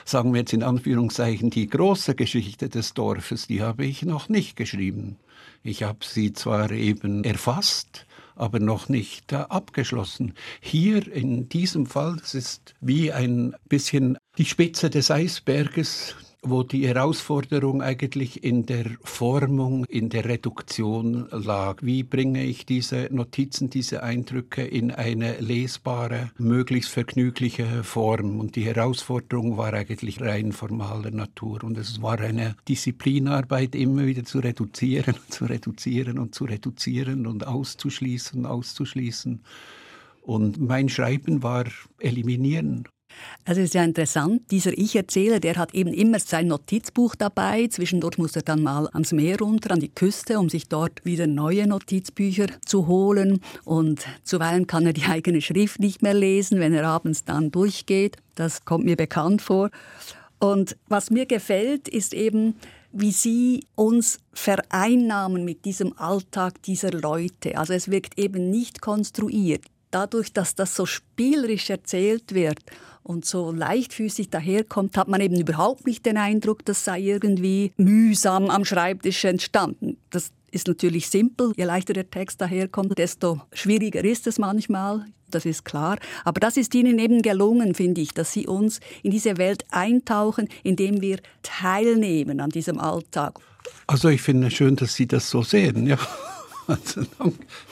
sagen 0.05 0.33
wir 0.33 0.39
jetzt 0.39 0.53
in 0.53 0.63
Anführungszeichen, 0.63 1.49
die 1.49 1.67
große 1.67 2.15
Geschichte 2.15 2.69
des 2.69 2.93
Dorfes, 2.93 3.47
die 3.47 3.61
habe 3.61 3.85
ich 3.85 4.03
noch 4.03 4.29
nicht 4.29 4.55
geschrieben. 4.55 5.17
Ich 5.63 5.83
habe 5.83 5.99
sie 6.01 6.31
zwar 6.31 6.71
eben 6.71 7.25
erfasst, 7.25 8.05
aber 8.37 8.59
noch 8.59 8.89
nicht 8.89 9.33
äh, 9.33 9.37
abgeschlossen. 9.37 10.33
Hier 10.61 11.11
in 11.11 11.49
diesem 11.49 11.85
Fall, 11.85 12.17
das 12.19 12.35
ist 12.35 12.75
wie 12.81 13.11
ein 13.11 13.55
bisschen 13.67 14.17
die 14.37 14.45
Spitze 14.45 14.89
des 14.89 15.11
Eisberges, 15.11 16.15
wo 16.49 16.63
die 16.63 16.87
Herausforderung 16.87 17.81
eigentlich 17.81 18.43
in 18.43 18.65
der 18.65 18.85
Formung, 19.03 19.85
in 19.85 20.09
der 20.09 20.25
Reduktion 20.25 21.27
lag. 21.31 21.77
Wie 21.81 22.03
bringe 22.03 22.43
ich 22.43 22.65
diese 22.65 23.09
Notizen, 23.11 23.69
diese 23.69 24.03
Eindrücke 24.03 24.63
in 24.65 24.91
eine 24.91 25.39
lesbare, 25.39 26.31
möglichst 26.37 26.91
vergnügliche 26.91 27.83
Form? 27.83 28.39
Und 28.39 28.55
die 28.55 28.65
Herausforderung 28.65 29.57
war 29.57 29.73
eigentlich 29.73 30.21
rein 30.21 30.51
formaler 30.51 31.11
Natur. 31.11 31.63
Und 31.63 31.77
es 31.77 32.01
war 32.01 32.19
eine 32.19 32.55
Disziplinarbeit, 32.67 33.75
immer 33.75 34.05
wieder 34.05 34.23
zu 34.23 34.39
reduzieren, 34.39 35.15
zu 35.29 35.45
reduzieren 35.45 36.19
und 36.19 36.35
zu 36.35 36.45
reduzieren 36.45 37.27
und 37.27 37.45
auszuschließen, 37.45 38.45
auszuschließen. 38.45 39.41
Und 40.21 40.59
mein 40.59 40.89
Schreiben 40.89 41.43
war 41.43 41.65
eliminieren. 41.99 42.87
Also 43.45 43.61
es 43.61 43.67
ist 43.67 43.73
ja 43.73 43.83
interessant, 43.83 44.51
dieser 44.51 44.77
Ich-Erzähler, 44.77 45.39
der 45.39 45.55
hat 45.55 45.73
eben 45.73 45.93
immer 45.93 46.19
sein 46.19 46.47
Notizbuch 46.47 47.15
dabei. 47.15 47.67
Zwischendurch 47.67 48.17
muss 48.17 48.35
er 48.35 48.41
dann 48.41 48.61
mal 48.61 48.87
ans 48.93 49.13
Meer 49.13 49.39
runter, 49.39 49.71
an 49.71 49.79
die 49.79 49.93
Küste, 49.93 50.39
um 50.39 50.49
sich 50.49 50.67
dort 50.67 51.05
wieder 51.05 51.27
neue 51.27 51.65
Notizbücher 51.67 52.47
zu 52.65 52.87
holen. 52.87 53.41
Und 53.63 54.05
zuweilen 54.23 54.67
kann 54.67 54.85
er 54.85 54.93
die 54.93 55.05
eigene 55.05 55.41
Schrift 55.41 55.79
nicht 55.79 56.01
mehr 56.01 56.13
lesen, 56.13 56.59
wenn 56.59 56.73
er 56.73 56.85
abends 56.85 57.23
dann 57.23 57.51
durchgeht. 57.51 58.17
Das 58.35 58.65
kommt 58.65 58.85
mir 58.85 58.97
bekannt 58.97 59.41
vor. 59.41 59.69
Und 60.39 60.77
was 60.87 61.09
mir 61.09 61.25
gefällt, 61.25 61.87
ist 61.87 62.13
eben, 62.13 62.55
wie 62.91 63.11
sie 63.11 63.65
uns 63.75 64.19
vereinnahmen 64.33 65.45
mit 65.45 65.65
diesem 65.65 65.97
Alltag 65.97 66.61
dieser 66.63 66.91
Leute. 66.91 67.57
Also 67.57 67.73
es 67.73 67.89
wirkt 67.89 68.17
eben 68.19 68.49
nicht 68.49 68.81
konstruiert. 68.81 69.63
Dadurch, 69.91 70.33
dass 70.33 70.53
das 70.53 70.75
so 70.75 70.85
spielerisch 70.85 71.69
erzählt 71.69 72.33
wird 72.33 72.59
und 73.07 73.25
so 73.25 73.51
leichtfüßig 73.51 74.29
daherkommt, 74.29 74.97
hat 74.97 75.07
man 75.07 75.21
eben 75.21 75.39
überhaupt 75.39 75.87
nicht 75.87 76.05
den 76.05 76.17
Eindruck, 76.17 76.65
das 76.65 76.83
sei 76.83 76.99
irgendwie 76.99 77.71
mühsam 77.77 78.49
am 78.49 78.65
Schreibtisch 78.65 79.23
entstanden. 79.23 79.97
Das 80.09 80.31
ist 80.51 80.67
natürlich 80.67 81.09
simpel. 81.09 81.53
Je 81.55 81.63
leichter 81.63 81.93
der 81.93 82.09
Text 82.09 82.41
daherkommt, 82.41 82.97
desto 82.97 83.41
schwieriger 83.53 84.03
ist 84.03 84.27
es 84.27 84.39
manchmal. 84.39 85.05
Das 85.29 85.45
ist 85.45 85.65
klar. 85.65 85.97
Aber 86.23 86.39
das 86.39 86.57
ist 86.57 86.73
ihnen 86.75 86.99
eben 86.99 87.21
gelungen, 87.21 87.75
finde 87.75 88.01
ich, 88.01 88.13
dass 88.13 88.31
sie 88.31 88.47
uns 88.47 88.79
in 89.03 89.11
diese 89.11 89.37
Welt 89.37 89.65
eintauchen, 89.71 90.47
indem 90.63 91.01
wir 91.01 91.19
teilnehmen 91.43 92.39
an 92.39 92.49
diesem 92.49 92.79
Alltag. 92.79 93.39
Also 93.87 94.09
ich 94.09 94.21
finde 94.21 94.47
es 94.47 94.53
schön, 94.53 94.75
dass 94.77 94.95
Sie 94.95 95.07
das 95.07 95.29
so 95.29 95.43
sehen. 95.43 95.87
Ja. 95.87 95.97
Also, 96.69 97.05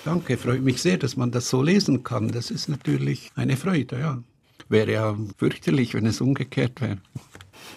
danke, 0.06 0.38
freut 0.38 0.62
mich 0.62 0.82
sehr, 0.82 0.98
dass 0.98 1.18
man 1.18 1.30
das 1.30 1.50
so 1.50 1.62
lesen 1.62 2.04
kann. 2.04 2.30
Das 2.30 2.50
ist 2.50 2.70
natürlich 2.70 3.30
eine 3.36 3.58
Freude, 3.58 4.00
ja. 4.00 4.24
Wäre 4.70 4.92
ja 4.92 5.18
fürchterlich, 5.38 5.94
wenn 5.94 6.06
es 6.06 6.22
umgekehrt 6.22 6.82
wäre. 6.82 6.98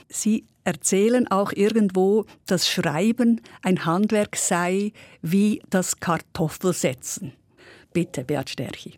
Sie 0.09 0.47
erzählen 0.65 1.29
auch 1.31 1.53
irgendwo, 1.53 2.27
dass 2.47 2.69
Schreiben 2.69 3.41
ein 3.63 3.85
Handwerk 3.85 4.37
sei 4.37 4.93
wie 5.23 5.63
das 5.71 6.01
Kartoffelsetzen. 6.01 7.33
Bitte, 7.93 8.25
Beat 8.25 8.51
Sterchi. 8.51 8.95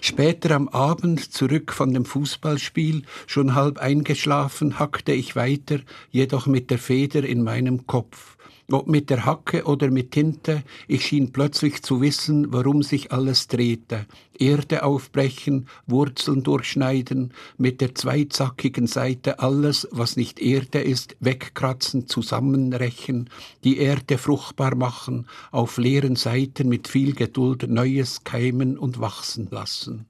Später 0.00 0.52
am 0.52 0.68
Abend, 0.68 1.32
zurück 1.32 1.72
von 1.72 1.92
dem 1.92 2.04
Fußballspiel, 2.04 3.02
schon 3.26 3.54
halb 3.54 3.78
eingeschlafen, 3.78 4.78
hackte 4.78 5.12
ich 5.12 5.34
weiter, 5.34 5.80
jedoch 6.10 6.46
mit 6.46 6.70
der 6.70 6.78
Feder 6.78 7.24
in 7.24 7.42
meinem 7.42 7.86
Kopf. 7.86 8.33
Ob 8.70 8.86
mit 8.86 9.10
der 9.10 9.26
Hacke 9.26 9.64
oder 9.64 9.90
mit 9.90 10.12
Tinte, 10.12 10.62
ich 10.88 11.04
schien 11.04 11.32
plötzlich 11.32 11.82
zu 11.82 12.00
wissen, 12.00 12.50
warum 12.50 12.82
sich 12.82 13.12
alles 13.12 13.46
drehte. 13.46 14.06
Erde 14.38 14.84
aufbrechen, 14.84 15.68
Wurzeln 15.86 16.42
durchschneiden, 16.42 17.34
mit 17.58 17.82
der 17.82 17.94
zweizackigen 17.94 18.86
Seite 18.86 19.38
alles, 19.40 19.86
was 19.90 20.16
nicht 20.16 20.40
Erde 20.40 20.80
ist, 20.80 21.14
wegkratzen, 21.20 22.08
zusammenrechen, 22.08 23.28
die 23.64 23.78
Erde 23.78 24.16
fruchtbar 24.16 24.74
machen, 24.74 25.26
auf 25.50 25.76
leeren 25.76 26.16
Seiten 26.16 26.68
mit 26.68 26.88
viel 26.88 27.14
Geduld 27.14 27.68
Neues 27.68 28.24
keimen 28.24 28.78
und 28.78 28.98
wachsen 28.98 29.48
lassen. 29.50 30.06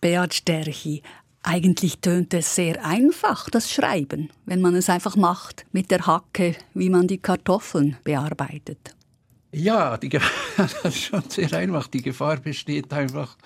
Beat 0.00 0.34
Sterchi, 0.34 1.02
eigentlich 1.44 1.98
tönt 1.98 2.34
es 2.34 2.54
sehr 2.54 2.84
einfach, 2.84 3.50
das 3.50 3.70
Schreiben, 3.70 4.30
wenn 4.46 4.60
man 4.60 4.74
es 4.74 4.88
einfach 4.88 5.14
macht 5.14 5.66
mit 5.72 5.90
der 5.90 6.06
Hacke, 6.06 6.56
wie 6.72 6.90
man 6.90 7.06
die 7.06 7.18
Kartoffeln 7.18 7.96
bearbeitet. 8.02 8.94
Ja, 9.56 9.96
die 9.96 10.08
das 10.56 10.74
ist 10.84 11.04
schon 11.04 11.22
sehr 11.28 11.52
einfach. 11.52 11.86
Die 11.86 12.02
Gefahr 12.02 12.38
besteht 12.38 12.92
einfach, 12.92 13.36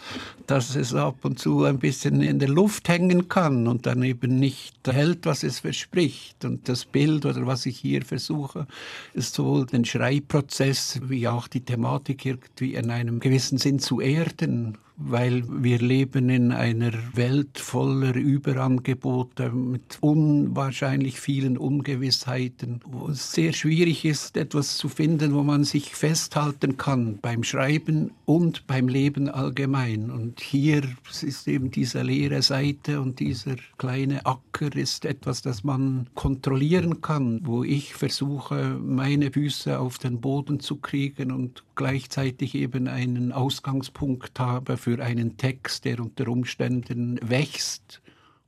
dass 0.47 0.75
es 0.75 0.95
ab 0.95 1.23
und 1.23 1.39
zu 1.39 1.65
ein 1.65 1.79
bisschen 1.79 2.23
in 2.23 2.39
der 2.39 2.49
Luft 2.49 2.89
hängen 2.89 3.29
kann 3.29 3.67
und 3.67 3.85
dann 3.85 4.03
eben 4.03 4.39
nicht 4.39 4.77
hält, 4.87 5.27
was 5.27 5.43
es 5.43 5.59
verspricht. 5.59 6.47
Und 6.47 6.67
das 6.69 6.87
Bild 6.87 7.27
oder 7.27 7.47
was 7.47 7.67
ich 7.67 7.79
hier 7.79 8.03
versuche, 8.07 8.67
ist 9.13 9.35
sowohl 9.35 9.67
den 9.67 9.85
Schreibprozess 9.85 10.99
wie 11.03 11.29
auch 11.29 11.47
die 11.47 11.65
Thematik 11.65 12.25
irgendwie 12.25 12.75
in 12.75 12.91
einem 12.91 13.21
gewissen 13.21 13.59
Sinn 13.59 13.79
zu 13.79 14.01
erden 14.01 14.79
weil 14.99 15.45
wir 15.49 15.79
leben 15.79 16.29
in 16.29 16.51
einer 16.51 16.93
Welt 17.15 17.59
voller 17.59 18.17
Überangebote 18.17 19.51
mit 19.51 19.99
unwahrscheinlich 20.01 21.21
vielen 21.21 21.57
Ungewissheiten, 21.57 22.81
wo 22.85 23.09
es 23.09 23.31
sehr 23.33 23.53
schwierig 23.53 24.05
ist, 24.05 24.37
etwas 24.37 24.77
zu 24.77 24.89
finden, 24.89 25.35
wo 25.35 25.45
man 25.45 25.63
sich 25.63 25.95
festhalten 25.95 26.77
kann 26.77 27.19
beim 27.23 27.45
Schreiben 27.45 28.11
und 28.25 28.67
beim 28.67 28.89
Leben 28.89 29.29
allgemein. 29.29 30.11
Und 30.11 30.41
hier 30.41 30.83
ist 31.23 31.47
eben 31.47 31.71
diese 31.71 32.03
leere 32.03 32.43
Seite 32.43 33.01
und 33.01 33.21
dieser 33.21 33.55
kleine 33.79 34.27
Acker 34.27 34.75
ist 34.75 35.05
etwas, 35.05 35.43
das 35.43 35.63
man 35.63 36.09
kontrollieren 36.15 37.01
kann, 37.01 37.41
wo 37.45 37.63
ich 37.63 37.95
versuche, 37.95 38.77
meine 38.83 39.31
Füße 39.31 39.79
auf 39.79 39.99
den 39.99 40.21
Boden 40.21 40.59
zu 40.59 40.77
kriegen 40.77 41.31
und 41.31 41.63
gleichzeitig 41.77 42.57
eben 42.57 42.89
einen 42.89 43.31
Ausgangspunkt 43.31 44.41
habe 44.41 44.77
für 44.77 44.88
einen 44.97 45.37
Text, 45.37 45.85
der 45.85 46.01
unter 46.01 46.29
Umständen 46.29 47.19
wächst 47.23 48.01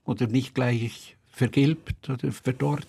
oder 0.05 0.27
nicht 0.27 0.55
gleich 0.55 1.17
vergilbt 1.29 2.09
oder 2.11 2.33
verdorrt. 2.33 2.89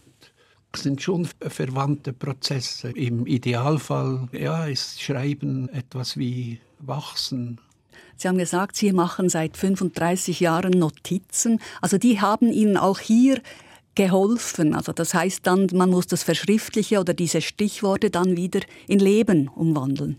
Das 0.72 0.84
sind 0.84 1.02
schon 1.02 1.28
verwandte 1.40 2.14
Prozesse. 2.14 2.92
Im 2.92 3.26
Idealfall 3.26 4.30
ja, 4.32 4.66
ist 4.66 5.02
Schreiben 5.02 5.68
etwas 5.70 6.18
wie 6.18 6.60
Wachsen. 6.80 7.60
Sie 8.16 8.28
haben 8.28 8.38
gesagt, 8.38 8.76
Sie 8.76 8.94
machen 8.94 9.30
seit 9.30 9.58
35 9.58 10.40
Jahren 10.40 10.72
Notizen. 10.72 11.60
Also 11.82 11.98
die 11.98 12.22
haben 12.22 12.52
Ihnen 12.52 12.78
auch 12.78 13.00
hier 13.00 13.42
geholfen. 13.96 14.74
Also 14.74 14.94
das 14.94 15.14
heißt 15.14 15.46
dann, 15.46 15.68
man 15.74 15.90
muss 15.90 16.08
das 16.08 16.24
Verschriftliche 16.24 17.00
oder 17.00 17.14
diese 17.14 17.42
Stichworte 17.42 18.10
dann 18.10 18.38
wieder 18.38 18.62
in 18.88 19.00
Leben 19.00 19.48
umwandeln. 19.50 20.18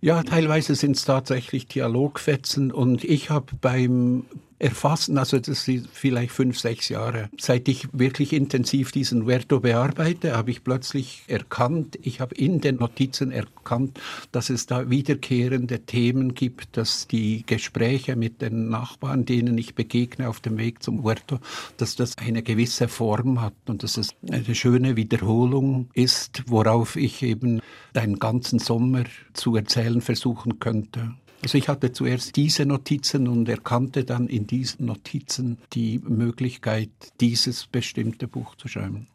Ja, 0.00 0.22
teilweise 0.22 0.74
sind 0.76 0.96
es 0.96 1.04
tatsächlich 1.04 1.66
Dialogfetzen 1.66 2.70
und 2.70 3.02
ich 3.02 3.30
habe 3.30 3.46
beim 3.60 4.26
erfassen. 4.58 5.18
Also 5.18 5.38
das 5.38 5.68
ist 5.68 5.88
vielleicht 5.92 6.32
fünf, 6.32 6.58
sechs 6.58 6.88
Jahre. 6.88 7.28
Seit 7.38 7.68
ich 7.68 7.88
wirklich 7.92 8.32
intensiv 8.32 8.92
diesen 8.92 9.26
Verto 9.26 9.60
bearbeite, 9.60 10.36
habe 10.36 10.50
ich 10.50 10.64
plötzlich 10.64 11.22
erkannt, 11.28 11.98
ich 12.02 12.20
habe 12.20 12.34
in 12.34 12.60
den 12.60 12.76
Notizen 12.76 13.30
erkannt, 13.30 14.00
dass 14.32 14.50
es 14.50 14.66
da 14.66 14.90
wiederkehrende 14.90 15.80
Themen 15.80 16.34
gibt, 16.34 16.76
dass 16.76 17.06
die 17.06 17.44
Gespräche 17.46 18.16
mit 18.16 18.42
den 18.42 18.68
Nachbarn, 18.68 19.24
denen 19.24 19.56
ich 19.58 19.74
begegne 19.74 20.28
auf 20.28 20.40
dem 20.40 20.58
Weg 20.58 20.82
zum 20.82 21.04
Huerto, 21.04 21.38
dass 21.76 21.96
das 21.96 22.16
eine 22.18 22.42
gewisse 22.42 22.88
Form 22.88 23.40
hat 23.40 23.54
und 23.66 23.82
dass 23.82 23.96
es 23.96 24.14
eine 24.30 24.54
schöne 24.54 24.96
Wiederholung 24.96 25.88
ist, 25.94 26.42
worauf 26.46 26.96
ich 26.96 27.22
eben 27.22 27.60
einen 27.94 28.18
ganzen 28.18 28.58
Sommer 28.58 29.04
zu 29.32 29.56
erzählen 29.56 30.00
versuchen 30.00 30.58
könnte. 30.58 31.14
Also 31.42 31.56
ich 31.56 31.68
hatte 31.68 31.92
zuerst 31.92 32.36
diese 32.36 32.66
Notizen 32.66 33.28
und 33.28 33.48
erkannte 33.48 34.04
dann 34.04 34.26
in 34.26 34.46
diesen 34.46 34.86
Notizen 34.86 35.58
die 35.72 36.00
Möglichkeit, 36.00 36.90
dieses 37.20 37.66
bestimmte 37.66 38.26
Buch 38.26 38.56
zu 38.56 38.68
schreiben. 38.68 39.06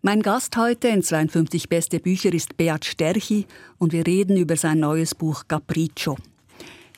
Mein 0.00 0.22
Gast 0.22 0.56
heute 0.56 0.88
in 0.88 1.02
52 1.02 1.68
Beste 1.68 1.98
Bücher 1.98 2.32
ist 2.32 2.56
Beat 2.56 2.84
Sterchi 2.84 3.46
und 3.78 3.92
wir 3.92 4.06
reden 4.06 4.36
über 4.36 4.56
sein 4.56 4.78
neues 4.78 5.14
Buch 5.14 5.44
Capriccio. 5.48 6.16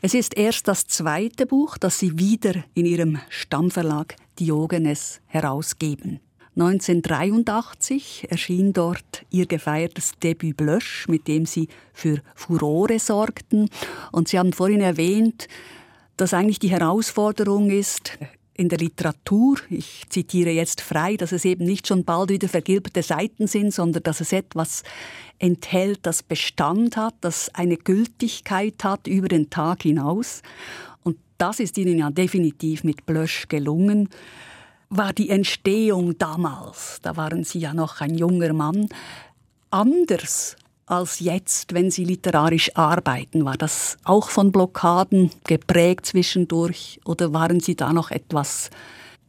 Es 0.02 0.14
ist 0.14 0.36
erst 0.36 0.68
das 0.68 0.86
zweite 0.86 1.46
Buch, 1.46 1.76
das 1.76 1.98
Sie 1.98 2.18
wieder 2.18 2.64
in 2.74 2.86
Ihrem 2.86 3.18
Stammverlag 3.28 4.16
Diogenes 4.38 5.20
herausgeben. 5.26 6.20
1983 6.56 8.26
erschien 8.28 8.72
dort 8.72 9.24
ihr 9.30 9.46
gefeiertes 9.46 10.12
Debüt 10.22 10.56
Blösch, 10.56 11.06
mit 11.08 11.28
dem 11.28 11.46
sie 11.46 11.68
für 11.92 12.20
Furore 12.34 12.98
sorgten. 12.98 13.70
Und 14.10 14.28
Sie 14.28 14.38
haben 14.38 14.52
vorhin 14.52 14.80
erwähnt, 14.80 15.46
dass 16.16 16.34
eigentlich 16.34 16.58
die 16.58 16.70
Herausforderung 16.70 17.70
ist, 17.70 18.18
in 18.60 18.68
der 18.68 18.78
Literatur, 18.78 19.56
ich 19.70 20.02
zitiere 20.10 20.50
jetzt 20.50 20.82
frei, 20.82 21.16
dass 21.16 21.32
es 21.32 21.46
eben 21.46 21.64
nicht 21.64 21.86
schon 21.86 22.04
bald 22.04 22.28
wieder 22.28 22.46
vergilbte 22.46 23.02
Seiten 23.02 23.46
sind, 23.46 23.72
sondern 23.72 24.02
dass 24.02 24.20
es 24.20 24.32
etwas 24.32 24.82
enthält, 25.38 26.00
das 26.02 26.22
Bestand 26.22 26.98
hat, 26.98 27.14
das 27.22 27.48
eine 27.54 27.78
Gültigkeit 27.78 28.84
hat 28.84 29.06
über 29.06 29.28
den 29.28 29.48
Tag 29.48 29.84
hinaus. 29.84 30.42
Und 31.02 31.16
das 31.38 31.58
ist 31.58 31.78
Ihnen 31.78 31.98
ja 31.98 32.10
definitiv 32.10 32.84
mit 32.84 33.06
Blösch 33.06 33.48
gelungen. 33.48 34.10
War 34.90 35.12
die 35.12 35.30
Entstehung 35.30 36.18
damals, 36.18 36.98
da 37.02 37.16
waren 37.16 37.44
Sie 37.44 37.60
ja 37.60 37.72
noch 37.72 38.00
ein 38.00 38.18
junger 38.18 38.52
Mann, 38.52 38.88
anders 39.70 40.56
als 40.86 41.20
jetzt, 41.20 41.72
wenn 41.72 41.92
Sie 41.92 42.04
literarisch 42.04 42.76
arbeiten? 42.76 43.44
War 43.44 43.56
das 43.56 43.96
auch 44.02 44.28
von 44.28 44.50
Blockaden 44.50 45.30
geprägt 45.44 46.06
zwischendurch 46.06 47.00
oder 47.04 47.32
waren 47.32 47.60
Sie 47.60 47.76
da 47.76 47.92
noch 47.92 48.10
etwas 48.10 48.70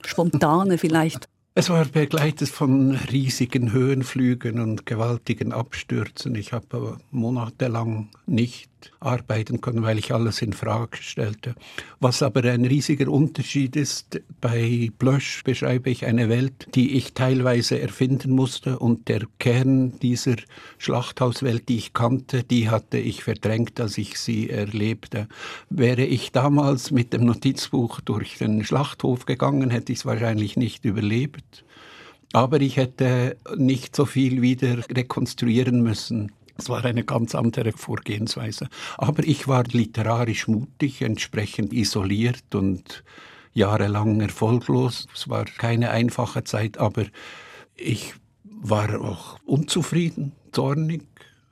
spontaner 0.04 0.80
vielleicht? 0.80 1.30
Es 1.54 1.70
war 1.70 1.86
begleitet 1.86 2.50
von 2.50 2.96
riesigen 3.12 3.72
Höhenflügen 3.72 4.60
und 4.60 4.86
gewaltigen 4.86 5.52
Abstürzen. 5.52 6.34
Ich 6.36 6.54
habe 6.54 6.98
monatelang 7.12 8.10
nicht 8.26 8.71
arbeiten 9.00 9.62
können, 9.62 9.84
weil 9.84 10.00
ich 10.00 10.14
alles 10.14 10.42
in 10.42 10.54
Frage 10.54 10.98
stellte. 10.98 11.56
Was 12.00 12.24
aber 12.24 12.44
ein 12.46 12.66
riesiger 12.66 13.12
Unterschied 13.12 13.76
ist, 13.76 14.22
bei 14.40 14.90
Blösch 14.98 15.44
beschreibe 15.44 15.90
ich 15.90 16.06
eine 16.06 16.30
Welt, 16.30 16.68
die 16.76 16.96
ich 16.96 17.14
teilweise 17.14 17.80
erfinden 17.80 18.32
musste 18.32 18.80
und 18.80 19.08
der 19.08 19.22
Kern 19.40 20.00
dieser 20.00 20.36
Schlachthauswelt, 20.78 21.70
die 21.70 21.78
ich 21.78 21.94
kannte, 21.94 22.44
die 22.44 22.70
hatte 22.70 22.98
ich 22.98 23.24
verdrängt, 23.24 23.80
als 23.80 23.98
ich 23.98 24.18
sie 24.18 24.50
erlebte. 24.50 25.28
Wäre 25.70 26.04
ich 26.04 26.32
damals 26.32 26.92
mit 26.92 27.14
dem 27.14 27.26
Notizbuch 27.26 28.02
durch 28.02 28.38
den 28.38 28.64
Schlachthof 28.64 29.26
gegangen, 29.26 29.70
hätte 29.70 29.92
ich 29.92 30.00
es 30.00 30.06
wahrscheinlich 30.06 30.58
nicht 30.58 30.86
überlebt. 30.86 31.64
Aber 32.34 32.62
ich 32.62 32.78
hätte 32.78 33.38
nicht 33.58 33.96
so 33.96 34.06
viel 34.06 34.42
wieder 34.42 34.78
rekonstruieren 34.90 35.82
müssen. 35.82 36.32
Es 36.62 36.70
war 36.70 36.86
eine 36.86 37.04
ganz 37.04 37.34
andere 37.34 37.72
Vorgehensweise. 37.72 38.68
Aber 38.98 39.24
ich 39.24 39.48
war 39.48 39.64
literarisch 39.64 40.48
mutig, 40.48 41.02
entsprechend 41.02 41.74
isoliert 41.74 42.54
und 42.54 43.04
jahrelang 43.54 44.22
erfolglos. 44.22 45.08
Es 45.16 45.28
war 45.28 45.46
keine 45.46 45.90
einfache 45.90 46.44
Zeit, 46.44 46.78
aber 46.78 47.06
ich 47.76 48.14
war 48.44 49.02
auch 49.02 49.40
unzufrieden, 49.44 50.34
zornig 50.52 51.02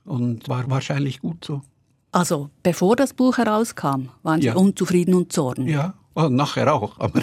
und 0.05 0.47
war 0.47 0.69
wahrscheinlich 0.69 1.21
gut 1.21 1.43
so. 1.43 1.63
Also 2.11 2.51
bevor 2.61 2.95
das 2.95 3.13
Buch 3.13 3.37
herauskam, 3.37 4.09
waren 4.21 4.41
Sie 4.41 4.47
ja. 4.47 4.55
unzufrieden 4.55 5.15
und 5.15 5.33
zornig? 5.33 5.73
Ja, 5.73 5.95
Oh, 6.15 6.27
nachher 6.27 6.73
auch, 6.73 6.99
aber 6.99 7.21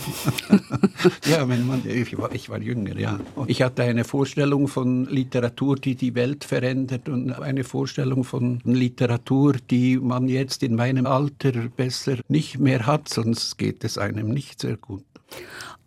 ja, 1.26 1.48
wenn 1.48 1.66
man, 1.66 1.82
ich 1.86 2.16
war, 2.16 2.32
ich 2.32 2.48
war 2.48 2.60
jünger, 2.60 2.96
ja. 2.96 3.18
Ich 3.46 3.60
hatte 3.60 3.82
eine 3.82 4.04
Vorstellung 4.04 4.68
von 4.68 5.06
Literatur, 5.06 5.76
die 5.76 5.96
die 5.96 6.14
Welt 6.14 6.44
verändert 6.44 7.08
und 7.08 7.32
eine 7.32 7.64
Vorstellung 7.64 8.22
von 8.22 8.60
Literatur, 8.64 9.54
die 9.70 9.98
man 9.98 10.28
jetzt 10.28 10.62
in 10.62 10.76
meinem 10.76 11.06
Alter 11.06 11.52
besser 11.76 12.18
nicht 12.28 12.58
mehr 12.58 12.86
hat, 12.86 13.08
sonst 13.08 13.58
geht 13.58 13.82
es 13.84 13.98
einem 13.98 14.30
nicht 14.30 14.60
sehr 14.60 14.76
gut. 14.76 15.04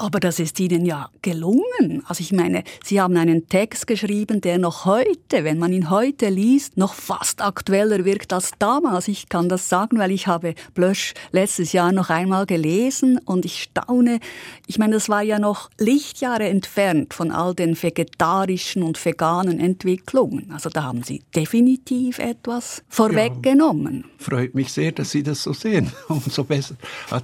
Aber 0.01 0.21
das 0.21 0.39
ist 0.39 0.57
Ihnen 0.62 0.85
ja 0.85 1.09
gelungen. 1.21 2.03
Also 2.07 2.21
ich 2.21 2.31
meine, 2.31 2.63
Sie 2.85 3.01
haben 3.01 3.17
einen 3.17 3.49
Text 3.49 3.85
geschrieben, 3.85 4.39
der 4.39 4.57
noch 4.57 4.85
heute, 4.85 5.43
wenn 5.43 5.59
man 5.59 5.73
ihn 5.73 5.89
heute 5.89 6.29
liest, 6.29 6.77
noch 6.77 6.93
fast 6.93 7.41
aktueller 7.41 8.05
wirkt 8.05 8.31
als 8.31 8.51
damals. 8.59 9.09
Ich 9.09 9.27
kann 9.27 9.49
das 9.49 9.67
sagen, 9.67 9.99
weil 9.99 10.12
ich 10.12 10.25
habe 10.25 10.55
Blösch 10.73 11.13
letztes 11.33 11.73
Jahr 11.73 11.91
noch 11.91 12.09
einmal 12.09 12.45
gelesen 12.45 13.19
und 13.25 13.43
ich 13.43 13.63
staune. 13.63 14.21
Ich 14.67 14.79
meine, 14.79 14.93
das 14.93 15.09
war 15.09 15.21
ja 15.21 15.38
noch 15.38 15.69
Lichtjahre 15.77 16.47
entfernt 16.47 17.13
von 17.13 17.31
all 17.31 17.53
den 17.53 17.75
vegetarischen 17.75 18.83
und 18.83 19.03
veganen 19.03 19.59
Entwicklungen. 19.59 20.49
Also 20.53 20.69
da 20.69 20.83
haben 20.83 21.03
Sie 21.03 21.23
definitiv 21.35 22.19
etwas 22.19 22.83
vorweggenommen. 22.88 24.05
Ja, 24.05 24.25
freut 24.25 24.55
mich 24.55 24.71
sehr, 24.71 24.93
dass 24.93 25.12
Sie 25.12 25.23
das 25.23 25.43
so 25.43 25.51
sehen. 25.51 25.91
Umso 26.07 26.45
besser. 26.45 26.75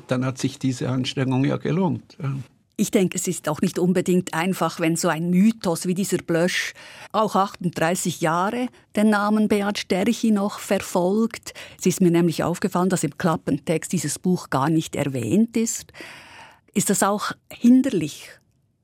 Dann 0.07 0.25
hat 0.25 0.39
sich 0.39 0.59
diese 0.59 0.89
Anstrengung 0.89 1.45
ja 1.45 1.55
gelohnt. 1.55 2.17
Ich 2.77 2.91
denke, 2.91 3.17
es 3.17 3.27
ist 3.27 3.47
auch 3.47 3.61
nicht 3.61 3.79
unbedingt 3.79 4.33
einfach, 4.33 4.81
wenn 4.81 4.97
so 4.97 5.07
ein 5.07 5.29
Mythos 5.29 5.85
wie 5.88 5.93
dieser 5.93 6.17
Blösch 6.17 6.73
auch 7.13 7.35
38 7.35 8.19
Jahre 8.19 8.67
den 8.97 9.09
Namen 9.09 9.47
Beat 9.47 9.77
Sterchi 9.77 10.31
noch 10.31 10.59
verfolgt. 10.59 11.53
Es 11.79 11.85
ist 11.85 12.01
mir 12.01 12.11
nämlich 12.11 12.43
aufgefallen, 12.43 12.89
dass 12.89 13.05
im 13.05 13.17
Klappentext 13.17 13.93
dieses 13.93 14.19
Buch 14.19 14.49
gar 14.49 14.69
nicht 14.69 14.97
erwähnt 14.97 15.55
ist. 15.55 15.93
Ist 16.73 16.89
das 16.89 17.01
auch 17.01 17.31
hinderlich 17.49 18.29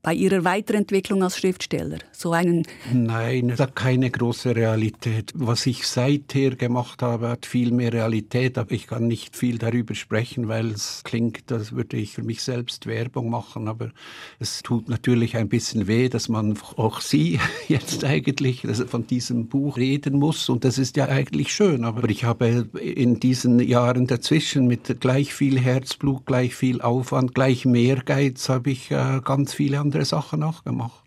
bei 0.02 0.14
Ihrer 0.14 0.44
Weiterentwicklung 0.44 1.22
als 1.22 1.38
Schriftsteller? 1.38 1.98
So 2.10 2.32
einen 2.32 2.66
Nein, 2.92 3.56
hat 3.56 3.76
keine 3.76 4.10
große 4.10 4.54
Realität. 4.56 5.30
Was 5.34 5.64
ich 5.66 5.86
seither 5.86 6.56
gemacht 6.56 7.02
habe, 7.02 7.28
hat 7.28 7.46
viel 7.46 7.70
mehr 7.70 7.92
Realität, 7.92 8.58
aber 8.58 8.72
ich 8.72 8.88
kann 8.88 9.06
nicht 9.06 9.36
viel 9.36 9.58
darüber 9.58 9.94
sprechen, 9.94 10.48
weil 10.48 10.72
es 10.72 11.02
klingt, 11.04 11.52
als 11.52 11.72
würde 11.72 11.96
ich 11.96 12.12
für 12.14 12.24
mich 12.24 12.42
selbst 12.42 12.86
Werbung 12.86 13.30
machen, 13.30 13.68
aber 13.68 13.90
es 14.40 14.62
tut 14.62 14.88
natürlich 14.88 15.36
ein 15.36 15.48
bisschen 15.48 15.86
weh, 15.86 16.08
dass 16.08 16.28
man 16.28 16.58
auch 16.76 17.00
Sie 17.00 17.38
jetzt 17.68 18.04
eigentlich 18.04 18.66
von 18.86 19.06
diesem 19.06 19.46
Buch 19.46 19.76
reden 19.76 20.18
muss 20.18 20.48
und 20.48 20.64
das 20.64 20.78
ist 20.78 20.96
ja 20.96 21.06
eigentlich 21.06 21.52
schön, 21.52 21.84
aber 21.84 22.08
ich 22.10 22.24
habe 22.24 22.68
in 22.80 23.20
diesen 23.20 23.60
Jahren 23.60 24.08
dazwischen 24.08 24.66
mit 24.66 25.00
gleich 25.00 25.32
viel 25.32 25.60
Herzblut, 25.60 26.26
gleich 26.26 26.56
viel 26.56 26.80
Aufwand, 26.80 27.34
gleich 27.34 27.64
mehr 27.64 27.96
Geiz 28.04 28.48
habe 28.48 28.70
ich 28.70 28.90
äh, 28.90 29.20
ganz 29.24 29.54
viele 29.54 29.78
andere 29.78 29.91
andere 29.92 30.04
Sachen 30.06 30.40
nachgemacht. 30.40 31.02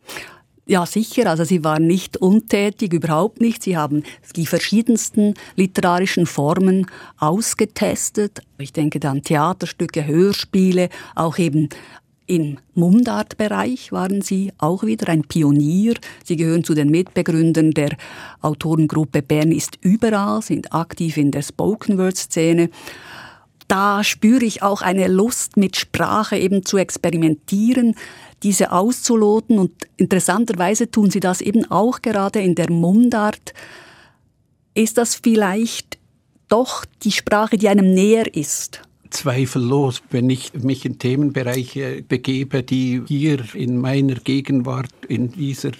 Ja, 0.67 0.85
sicher. 0.85 1.29
Also 1.29 1.43
Sie 1.43 1.63
waren 1.63 1.85
nicht 1.85 2.17
untätig, 2.17 2.93
überhaupt 2.93 3.39
nicht. 3.39 3.63
Sie 3.63 3.77
haben 3.77 4.03
die 4.35 4.45
verschiedensten 4.45 5.33
literarischen 5.55 6.25
Formen 6.25 6.87
ausgetestet. 7.19 8.41
Ich 8.57 8.73
denke 8.73 8.99
dann 8.99 9.21
Theaterstücke, 9.21 10.05
Hörspiele, 10.05 10.89
auch 11.15 11.37
eben 11.37 11.69
im 12.27 12.57
Mundartbereich 12.73 13.91
waren 13.91 14.23
Sie 14.23 14.51
auch 14.57 14.83
wieder 14.83 15.09
ein 15.09 15.21
Pionier. 15.21 15.93
Sie 16.23 16.35
gehören 16.35 16.63
zu 16.63 16.73
den 16.73 16.89
Mitbegründern 16.89 17.69
der 17.69 17.95
Autorengruppe 18.41 19.21
Bern 19.21 19.51
ist 19.51 19.77
überall, 19.81 20.41
sind 20.41 20.73
aktiv 20.73 21.17
in 21.17 21.29
der 21.29 21.43
Spoken 21.43 21.99
Word 21.99 22.17
Szene 22.17 22.71
da 23.67 24.03
spüre 24.03 24.45
ich 24.45 24.61
auch 24.61 24.81
eine 24.81 25.07
Lust, 25.07 25.57
mit 25.57 25.75
Sprache 25.75 26.37
eben 26.37 26.65
zu 26.65 26.77
experimentieren, 26.77 27.95
diese 28.43 28.71
auszuloten. 28.71 29.59
Und 29.59 29.71
interessanterweise 29.97 30.89
tun 30.89 31.09
sie 31.09 31.19
das 31.19 31.41
eben 31.41 31.69
auch 31.71 32.01
gerade 32.01 32.41
in 32.41 32.55
der 32.55 32.71
Mundart. 32.71 33.53
Ist 34.73 34.97
das 34.97 35.15
vielleicht 35.15 35.97
doch 36.47 36.85
die 37.03 37.11
Sprache, 37.11 37.57
die 37.57 37.69
einem 37.69 37.93
näher 37.93 38.33
ist? 38.35 38.81
Zweifellos, 39.09 40.01
wenn 40.09 40.29
ich 40.29 40.53
mich 40.53 40.85
in 40.85 40.99
Themenbereiche 40.99 42.03
begebe, 42.07 42.63
die 42.63 43.01
hier 43.07 43.43
in 43.53 43.77
meiner 43.77 44.15
Gegenwart, 44.15 44.91
in 45.07 45.31
dieser 45.31 45.71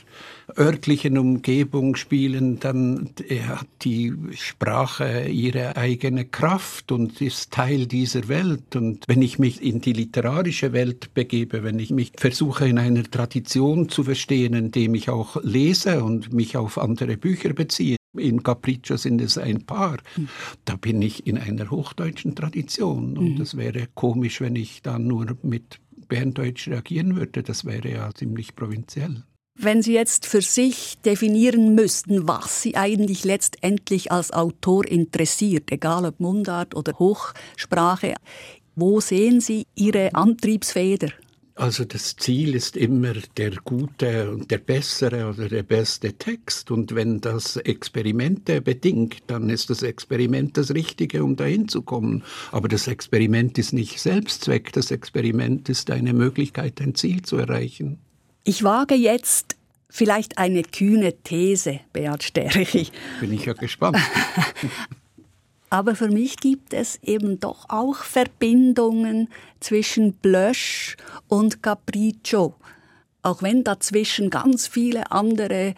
örtlichen 0.58 1.18
Umgebung 1.18 1.96
spielen, 1.96 2.60
dann 2.60 3.10
hat 3.48 3.68
die 3.82 4.14
Sprache 4.34 5.28
ihre 5.28 5.76
eigene 5.76 6.26
Kraft 6.26 6.92
und 6.92 7.22
ist 7.22 7.52
Teil 7.52 7.88
dieser 7.88 8.28
Welt. 8.28 8.76
Und 8.76 9.04
wenn 9.08 9.22
ich 9.22 9.40
mich 9.40 9.62
in 9.62 9.82
die 9.82 9.94
literarische 9.94 10.74
Welt 10.74 11.14
begebe, 11.14 11.64
wenn 11.64 11.80
ich 11.80 11.92
mich 11.92 12.14
versuche 12.18 12.68
in 12.68 12.80
einer 12.80 13.04
Tradition 13.04 13.90
zu 13.90 14.04
verstehen, 14.04 14.54
indem 14.54 14.96
ich 14.96 15.10
auch 15.10 15.38
lese 15.44 16.04
und 16.04 16.34
mich 16.34 16.58
auf 16.58 16.78
andere 16.78 17.18
Bücher 17.18 17.54
beziehe, 17.54 17.98
in 18.18 18.44
Capriccio 18.44 18.98
sind 18.98 19.22
es 19.22 19.38
ein 19.38 19.66
paar. 19.66 19.98
Da 20.64 20.78
bin 20.78 21.02
ich 21.02 21.28
in 21.28 21.38
einer 21.38 21.70
hochdeutschen 21.70 22.34
Tradition. 22.34 23.18
Und 23.18 23.40
es 23.40 23.54
mhm. 23.54 23.58
wäre 23.58 23.88
komisch, 23.94 24.42
wenn 24.42 24.56
ich 24.56 24.82
dann 24.82 25.06
nur 25.08 25.38
mit 25.44 25.80
Berndeutsch 26.08 26.68
reagieren 26.70 27.16
würde. 27.16 27.44
Das 27.44 27.66
wäre 27.66 27.90
ja 27.90 28.10
ziemlich 28.14 28.56
provinziell. 28.56 29.24
Wenn 29.58 29.82
Sie 29.82 29.94
jetzt 29.94 30.26
für 30.26 30.42
sich 30.42 30.98
definieren 31.06 31.76
müssten, 31.76 32.28
was 32.28 32.62
Sie 32.62 32.76
eigentlich 32.76 33.24
letztendlich 33.24 34.12
als 34.12 34.32
Autor 34.32 34.86
interessiert, 34.86 35.72
egal 35.72 36.06
ob 36.06 36.20
Mundart 36.20 36.76
oder 36.76 36.94
Hochsprache, 37.00 38.16
wo 38.76 39.00
sehen 39.00 39.40
Sie 39.40 39.66
Ihre 39.74 40.14
Antriebsfeder? 40.14 41.10
Also 41.58 41.86
das 41.86 42.18
Ziel 42.18 42.54
ist 42.54 42.76
immer 42.76 43.14
der 43.38 43.52
gute 43.64 44.30
und 44.30 44.52
der 44.52 44.58
bessere 44.58 45.30
oder 45.30 45.48
der 45.48 45.64
beste 45.64 46.12
Text. 46.12 46.70
Und 46.70 46.94
wenn 46.94 47.22
das 47.22 47.56
Experimente 47.56 48.60
bedingt, 48.60 49.24
dann 49.28 49.50
ist 49.50 49.70
das 49.70 49.82
Experiment 49.82 50.58
das 50.58 50.74
Richtige, 50.74 51.24
um 51.24 51.38
dahin 51.38 51.70
zu 51.70 51.82
kommen. 51.82 52.24
Aber 52.52 52.68
das 52.68 52.90
Experiment 52.90 53.58
ist 53.58 53.72
nicht 53.72 54.02
Selbstzweck. 54.02 54.74
Das 54.74 54.92
Experiment 54.92 55.70
ist 55.70 55.90
eine 55.92 56.12
Möglichkeit, 56.12 56.82
ein 56.82 56.94
Ziel 56.94 57.22
zu 57.22 57.38
erreichen. 57.38 58.00
Ich 58.48 58.64
wage 58.64 58.94
jetzt 58.94 59.56
vielleicht 59.90 60.38
eine 60.38 60.62
kühne 60.62 61.14
These, 61.24 61.80
Beat 61.92 62.22
Sterchi. 62.22 62.90
Bin 63.20 63.34
ich 63.34 63.46
ja 63.46 63.54
gespannt. 63.54 63.98
Aber 65.72 65.96
für 65.96 66.10
mich 66.10 66.38
gibt 66.38 66.72
es 66.72 67.00
eben 67.02 67.40
doch 67.40 67.66
auch 67.70 68.04
Verbindungen 68.04 69.30
zwischen 69.60 70.14
Blösch 70.14 70.96
und 71.28 71.64
Capriccio. 71.64 72.54
Auch 73.24 73.42
wenn 73.42 73.64
dazwischen 73.64 74.30
ganz 74.30 74.68
viele 74.68 75.12
andere 75.12 75.74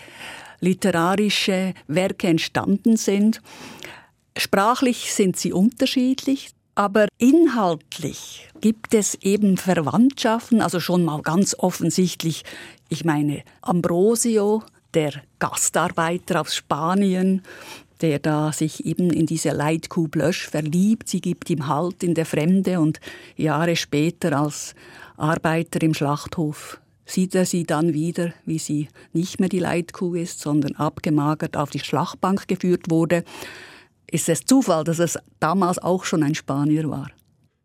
literarische 0.59 1.73
Werke 1.87 2.27
entstanden 2.27 2.97
sind. 2.97 3.41
Sprachlich 4.35 5.13
sind 5.13 5.37
sie 5.37 5.53
unterschiedlich. 5.53 6.49
Aber 6.77 7.07
inhaltlich 7.17 8.47
gibt 8.61 8.93
es 8.93 9.15
eben 9.15 9.57
Verwandtschaften, 9.57 10.61
also 10.61 10.79
schon 10.79 11.03
mal 11.03 11.23
ganz 11.23 11.55
offensichtlich, 11.57 12.43
ich 12.87 13.03
meine 13.03 13.41
Ambrosio, 13.63 14.61
der 14.93 15.23
Gastarbeiter 15.39 16.39
aus 16.39 16.55
Spanien, 16.55 17.41
der 18.01 18.19
da 18.19 18.51
sich 18.51 18.85
eben 18.85 19.09
in 19.09 19.25
diese 19.25 19.53
Leitkuh 19.53 20.07
Blösch 20.07 20.47
verliebt. 20.47 21.09
Sie 21.09 21.19
gibt 21.19 21.49
ihm 21.49 21.65
Halt 21.65 22.03
in 22.03 22.13
der 22.13 22.27
Fremde 22.27 22.79
und 22.79 22.99
Jahre 23.35 23.75
später 23.75 24.39
als 24.39 24.75
Arbeiter 25.17 25.81
im 25.81 25.95
Schlachthof 25.95 26.79
sieht 27.07 27.33
er 27.33 27.45
sie 27.45 27.63
dann 27.63 27.93
wieder, 27.93 28.33
wie 28.45 28.59
sie 28.59 28.89
nicht 29.13 29.39
mehr 29.39 29.49
die 29.49 29.59
Leitkuh 29.59 30.13
ist, 30.13 30.41
sondern 30.41 30.75
abgemagert 30.75 31.57
auf 31.57 31.71
die 31.71 31.79
Schlachtbank 31.79 32.47
geführt 32.47 32.91
wurde. 32.91 33.23
Ist 34.09 34.29
es 34.29 34.45
Zufall, 34.45 34.83
dass 34.83 34.99
es 34.99 35.17
damals 35.39 35.79
auch 35.79 36.05
schon 36.05 36.23
ein 36.23 36.35
Spanier 36.35 36.89
war? 36.89 37.11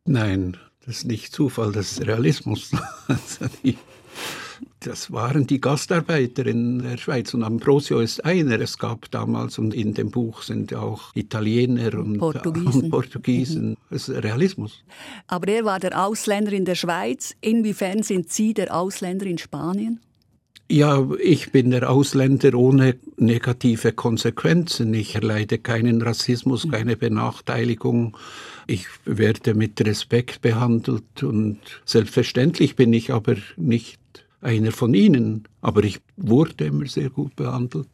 Nein, 0.05 0.57
das 0.85 0.99
ist 0.99 1.05
nicht 1.07 1.33
Zufall, 1.33 1.73
das 1.73 1.93
ist 1.93 2.07
Realismus. 2.07 2.73
Also 3.09 3.47
das 4.81 5.13
waren 5.13 5.47
die 5.47 5.61
Gastarbeiter 5.61 6.47
in 6.47 6.81
der 6.81 6.97
Schweiz 6.97 7.35
und 7.35 7.45
Ambrosio 7.45 8.01
ist 8.01 8.25
einer. 8.25 8.61
Es 8.61 8.79
gab 8.79 9.11
damals 9.11 9.59
und 9.59 9.75
in 9.75 9.95
dem 9.95 10.11
Buch 10.11 10.43
sind 10.43 10.75
auch 10.75 11.15
Italiener 11.15 11.95
und 11.95 12.19
Portugiesen. 12.19 12.67
Und 12.83 12.91
Portugiesen. 12.91 13.77
Das 13.91 14.09
ist 14.09 14.23
Realismus. 14.23 14.85
Aber 15.29 15.49
er 15.49 15.65
war 15.65 15.79
der 15.79 16.05
Ausländer 16.05 16.53
in 16.53 16.65
der 16.65 16.75
Schweiz. 16.75 17.35
Inwiefern 17.41 18.03
sind 18.03 18.33
Sie 18.33 18.55
der 18.55 18.75
Ausländer 18.75 19.27
in 19.27 19.39
Spanien? 19.39 20.01
Ja, 20.73 21.07
ich 21.23 21.53
bin 21.53 21.71
der 21.71 21.91
Ausländer 21.91 22.55
ohne 22.55 22.97
negative 23.19 23.93
Konsequenzen. 23.93 24.95
Ich 24.95 25.15
erleide 25.15 25.59
keinen 25.59 26.01
Rassismus, 26.01 26.67
keine 26.71 26.97
Benachteiligung. 26.97 28.17
Ich 28.67 28.87
werde 29.05 29.53
mit 29.53 29.79
Respekt 29.85 30.41
behandelt 30.41 31.23
und 31.23 31.59
selbstverständlich 31.85 32.75
bin 32.75 32.95
ich 32.95 33.13
aber 33.13 33.37
nicht 33.59 34.01
einer 34.41 34.73
von 34.73 34.95
ihnen. 34.95 35.47
Aber 35.61 35.85
ich 35.85 36.01
wurde 36.17 36.65
immer 36.65 36.87
sehr 36.87 37.11
gut 37.11 37.37
behandelt. 37.37 37.89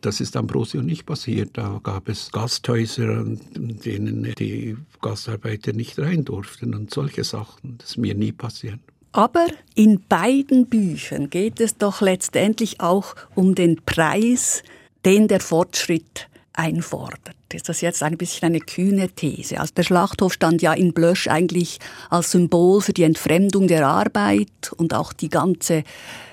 Das 0.00 0.22
ist 0.22 0.34
Ambrosio 0.34 0.80
nicht 0.80 1.04
passiert. 1.04 1.50
Da 1.58 1.80
gab 1.82 2.08
es 2.08 2.32
Gasthäuser, 2.32 3.26
in 3.54 3.78
denen 3.84 4.32
die 4.38 4.78
Gastarbeiter 5.02 5.74
nicht 5.74 5.98
rein 5.98 6.24
durften 6.24 6.74
und 6.74 6.94
solche 6.94 7.24
Sachen. 7.24 7.76
Das 7.76 7.90
ist 7.90 7.98
mir 7.98 8.14
nie 8.14 8.32
passiert. 8.32 8.80
Aber 9.12 9.46
in 9.74 10.02
beiden 10.08 10.66
Büchern 10.66 11.28
geht 11.28 11.60
es 11.60 11.76
doch 11.76 12.00
letztendlich 12.00 12.80
auch 12.80 13.14
um 13.34 13.54
den 13.54 13.76
Preis, 13.84 14.62
den 15.04 15.28
der 15.28 15.40
Fortschritt 15.40 16.28
einfordert. 16.54 17.36
Ist 17.52 17.68
das 17.68 17.82
jetzt 17.82 18.02
ein 18.02 18.16
bisschen 18.16 18.46
eine 18.46 18.60
kühne 18.60 19.10
These? 19.10 19.60
Also 19.60 19.74
der 19.74 19.82
Schlachthof 19.82 20.32
stand 20.32 20.62
ja 20.62 20.72
in 20.72 20.94
Blösch 20.94 21.28
eigentlich 21.28 21.78
als 22.08 22.30
Symbol 22.30 22.80
für 22.80 22.94
die 22.94 23.02
Entfremdung 23.02 23.68
der 23.68 23.86
Arbeit 23.86 24.72
und 24.76 24.94
auch 24.94 25.12
die 25.12 25.28
ganze 25.28 25.84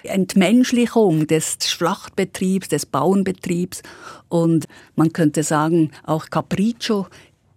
Entmenschlichung 0.04 1.28
des 1.28 1.58
Schlachtbetriebs, 1.66 2.70
des 2.70 2.86
Bauernbetriebs. 2.86 3.82
Und 4.30 4.68
man 4.96 5.12
könnte 5.12 5.44
sagen, 5.44 5.92
auch 6.04 6.30
Capriccio 6.30 7.08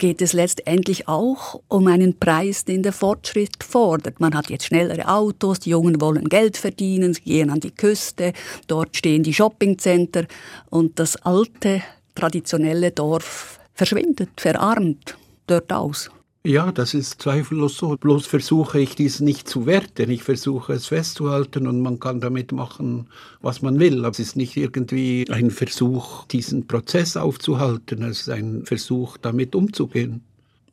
geht 0.03 0.21
es 0.21 0.33
letztendlich 0.33 1.07
auch 1.07 1.63
um 1.69 1.87
einen 1.87 2.19
Preis, 2.19 2.65
den 2.65 2.83
der 2.83 2.93
Fortschritt 2.93 3.63
fordert. 3.63 4.19
Man 4.19 4.35
hat 4.35 4.51
jetzt 4.51 4.67
schnellere 4.67 5.07
Autos, 5.07 5.61
die 5.61 5.71
Jungen 5.71 6.01
wollen 6.01 6.29
Geld 6.29 6.57
verdienen, 6.57 7.15
sie 7.15 7.21
gehen 7.21 7.51
an 7.51 7.61
die 7.61 7.71
Küste, 7.71 8.33
dort 8.67 8.97
stehen 8.97 9.23
die 9.23 9.33
Shoppingcenter 9.33 10.27
und 10.71 10.99
das 10.99 11.15
alte 11.25 11.83
traditionelle 12.17 12.91
Dorf 12.91 13.61
verschwindet, 13.75 14.31
verarmt 14.41 15.17
dort 15.47 15.73
aus. 15.73 16.11
Ja, 16.45 16.73
das 16.73 16.93
ist 16.93 17.23
zweifellos 17.23 17.77
so. 17.77 17.97
Bloß 17.97 18.27
versuche 18.27 18.81
ich 18.81 18.97
dies 18.97 19.21
nicht 19.21 19.49
zu 19.49 19.65
werten. 19.65 20.11
Ich 20.11 20.25
versuche 20.25 20.73
es 20.73 20.87
festzuhalten 20.87 21.69
und 21.69 21.81
man 21.81 22.01
kann 22.01 22.21
damit 22.21 22.51
machen, 22.51 23.07
was 23.41 23.63
man 23.63 23.79
will. 23.79 24.01
Aber 24.01 24.11
es 24.11 24.19
ist 24.19 24.35
nicht 24.35 24.57
irgendwie 24.57 25.25
ein 25.31 25.53
Versuch, 25.53 26.27
diesen 26.27 26.67
Prozess 26.67 27.17
aufzuhalten. 27.17 28.03
Es 28.03 28.23
ist 28.23 28.29
ein 28.29 28.65
Versuch, 28.65 29.19
damit 29.19 29.55
umzugehen. 29.55 30.23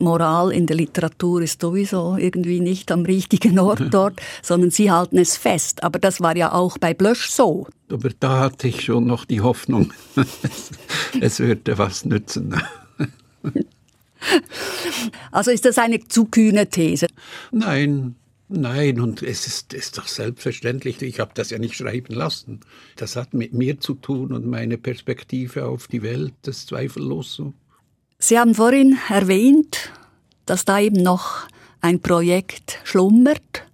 Moral 0.00 0.50
in 0.50 0.66
der 0.66 0.76
Literatur 0.76 1.42
ist 1.42 1.60
sowieso 1.60 2.16
irgendwie 2.16 2.58
nicht 2.58 2.90
am 2.90 3.02
richtigen 3.02 3.58
Ort 3.60 3.82
dort, 3.92 4.20
sondern 4.42 4.70
sie 4.72 4.90
halten 4.90 5.18
es 5.18 5.36
fest. 5.36 5.84
Aber 5.84 6.00
das 6.00 6.20
war 6.20 6.36
ja 6.36 6.52
auch 6.52 6.78
bei 6.78 6.94
Blösch 6.94 7.30
so. 7.30 7.68
Aber 7.92 8.08
da 8.18 8.40
hatte 8.40 8.66
ich 8.66 8.82
schon 8.82 9.06
noch 9.06 9.24
die 9.24 9.40
Hoffnung, 9.40 9.92
es 11.20 11.38
würde 11.38 11.78
was 11.78 12.04
nützen. 12.04 12.60
Also 15.32 15.50
ist 15.50 15.64
das 15.64 15.78
eine 15.78 16.00
zu 16.06 16.26
kühne 16.26 16.68
These? 16.68 17.06
Nein, 17.52 18.16
Nein, 18.52 18.98
und 18.98 19.22
es 19.22 19.46
ist, 19.46 19.72
ist 19.74 19.96
doch 19.96 20.08
selbstverständlich, 20.08 21.00
ich 21.02 21.20
habe 21.20 21.30
das 21.34 21.50
ja 21.50 21.58
nicht 21.58 21.76
schreiben 21.76 22.12
lassen. 22.12 22.58
Das 22.96 23.14
hat 23.14 23.32
mit 23.32 23.54
mir 23.54 23.78
zu 23.78 23.94
tun 23.94 24.32
und 24.32 24.44
meine 24.44 24.76
Perspektive 24.76 25.66
auf 25.66 25.86
die 25.86 26.02
Welt, 26.02 26.34
das 26.42 26.58
ist 26.58 26.68
zweifellos 26.70 27.32
so. 27.32 27.54
Sie 28.18 28.40
haben 28.40 28.56
vorhin 28.56 28.98
erwähnt, 29.08 29.92
dass 30.46 30.64
da 30.64 30.80
eben 30.80 31.00
noch 31.00 31.46
ein 31.80 32.00
Projekt 32.00 32.80
schlummert. 32.82 33.64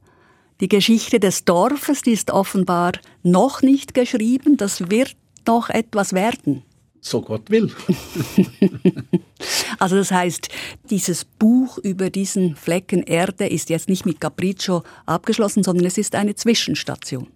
Die 0.60 0.68
Geschichte 0.68 1.20
des 1.20 1.46
Dorfes, 1.46 2.02
die 2.02 2.12
ist 2.12 2.30
offenbar 2.30 2.92
noch 3.22 3.62
nicht 3.62 3.94
geschrieben. 3.94 4.58
Das 4.58 4.90
wird 4.90 5.16
noch 5.46 5.70
etwas 5.70 6.12
werden. 6.12 6.62
So 7.06 7.22
Gott 7.22 7.48
will. 7.50 7.70
also 9.78 9.94
das 9.94 10.10
heißt, 10.10 10.48
dieses 10.90 11.24
Buch 11.24 11.78
über 11.78 12.10
diesen 12.10 12.56
Flecken 12.56 13.04
Erde 13.04 13.46
ist 13.46 13.70
jetzt 13.70 13.88
nicht 13.88 14.06
mit 14.06 14.20
Capriccio 14.20 14.82
abgeschlossen, 15.06 15.62
sondern 15.62 15.86
es 15.86 15.98
ist 15.98 16.16
eine 16.16 16.34
Zwischenstation. 16.34 17.28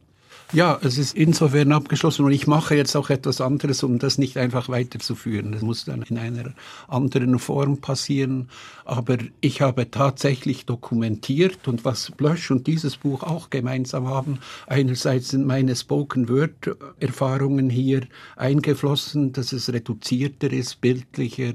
Ja, 0.53 0.81
es 0.83 0.99
ist 0.99 1.15
insofern 1.15 1.71
abgeschlossen 1.71 2.25
und 2.25 2.33
ich 2.33 2.49
mache 2.49 2.75
jetzt 2.75 2.97
auch 2.97 3.09
etwas 3.09 3.41
anderes, 3.41 3.85
um 3.85 4.01
das 4.01 4.19
nicht 4.19 4.37
einfach 4.37 4.69
weiterzuführen. 4.69 5.53
Das 5.53 5.63
muss 5.63 5.85
dann 5.85 6.03
in 6.03 6.19
einer 6.19 6.55
anderen 6.89 7.39
Form 7.39 7.81
passieren. 7.81 8.49
Aber 8.85 9.19
ich 9.41 9.61
habe 9.61 9.93
tatsächlich 9.93 10.67
dokumentiert 10.67 11.69
und 11.69 11.85
was 11.85 12.11
Blösch 12.11 12.51
und 12.51 12.67
dieses 12.67 12.97
Buch 12.97 13.23
auch 13.23 13.51
gemeinsam 13.51 14.09
haben, 14.09 14.41
einerseits 14.67 15.29
sind 15.29 15.47
meine 15.47 15.77
Spoken 15.77 16.29
Word 16.29 16.77
Erfahrungen 16.99 17.71
hier 17.71 18.09
eingeflossen, 18.35 19.33
dass 19.33 19.53
es 19.53 19.73
reduzierter 19.73 20.53
ist, 20.53 20.81
bildlicher, 20.81 21.53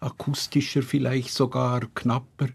akustischer 0.00 0.80
vielleicht 0.80 1.34
sogar, 1.34 1.82
knapper 1.94 2.48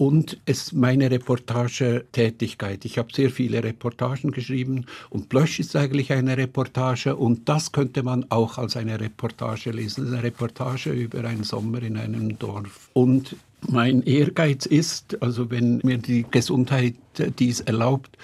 und 0.00 0.38
es 0.46 0.72
meine 0.72 1.10
Reportagetätigkeit. 1.10 2.86
Ich 2.86 2.96
habe 2.96 3.12
sehr 3.12 3.28
viele 3.28 3.62
Reportagen 3.62 4.30
geschrieben 4.30 4.86
und 5.10 5.28
Blösch 5.28 5.60
ist 5.60 5.76
eigentlich 5.76 6.10
eine 6.10 6.38
Reportage 6.38 7.14
und 7.14 7.50
das 7.50 7.70
könnte 7.70 8.02
man 8.02 8.24
auch 8.30 8.56
als 8.56 8.78
eine 8.78 8.98
Reportage 8.98 9.72
lesen. 9.72 10.06
Eine 10.06 10.22
Reportage 10.22 10.90
über 10.90 11.22
einen 11.24 11.44
Sommer 11.44 11.82
in 11.82 11.98
einem 11.98 12.38
Dorf. 12.38 12.88
Und 12.94 13.36
mein 13.68 14.02
Ehrgeiz 14.04 14.64
ist, 14.64 15.22
also 15.22 15.50
wenn 15.50 15.82
mir 15.84 15.98
die 15.98 16.24
Gesundheit 16.30 16.94
dies 17.38 17.60
erlaubt, 17.60 18.16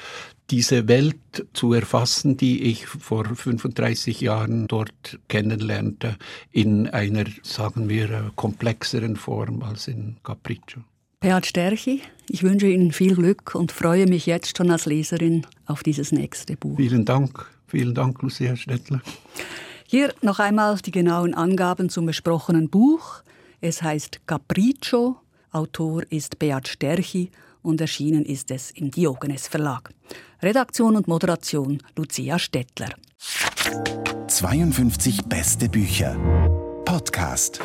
diese 0.48 0.88
Welt 0.88 1.46
zu 1.52 1.74
erfassen, 1.74 2.38
die 2.38 2.62
ich 2.62 2.86
vor 2.86 3.26
35 3.26 4.22
Jahren 4.22 4.66
dort 4.66 5.18
kennenlernte, 5.28 6.16
in 6.52 6.88
einer, 6.88 7.26
sagen 7.42 7.90
wir, 7.90 8.32
komplexeren 8.34 9.16
Form 9.16 9.62
als 9.62 9.88
in 9.88 10.16
Capriccio. 10.22 10.80
Beat 11.26 11.44
Sterchi, 11.44 12.02
ich 12.28 12.44
wünsche 12.44 12.68
Ihnen 12.68 12.92
viel 12.92 13.16
Glück 13.16 13.56
und 13.56 13.72
freue 13.72 14.06
mich 14.06 14.26
jetzt 14.26 14.56
schon 14.56 14.70
als 14.70 14.86
Leserin 14.86 15.44
auf 15.66 15.82
dieses 15.82 16.12
nächste 16.12 16.56
Buch. 16.56 16.76
Vielen 16.76 17.04
Dank, 17.04 17.50
vielen 17.66 17.96
Dank, 17.96 18.22
Lucia 18.22 18.54
Stettler. 18.54 19.02
Hier 19.88 20.14
noch 20.22 20.38
einmal 20.38 20.76
die 20.76 20.92
genauen 20.92 21.34
Angaben 21.34 21.88
zum 21.88 22.06
besprochenen 22.06 22.70
Buch. 22.70 23.24
Es 23.60 23.82
heißt 23.82 24.20
Capriccio, 24.28 25.16
Autor 25.50 26.04
ist 26.10 26.38
Beat 26.38 26.68
Sterchi 26.68 27.32
und 27.60 27.80
erschienen 27.80 28.24
ist 28.24 28.52
es 28.52 28.70
im 28.70 28.92
Diogenes 28.92 29.48
Verlag. 29.48 29.90
Redaktion 30.40 30.94
und 30.94 31.08
Moderation 31.08 31.82
Lucia 31.96 32.38
Stettler. 32.38 32.90
52 34.28 35.22
beste 35.24 35.68
Bücher. 35.68 36.16
Podcast. 36.84 37.60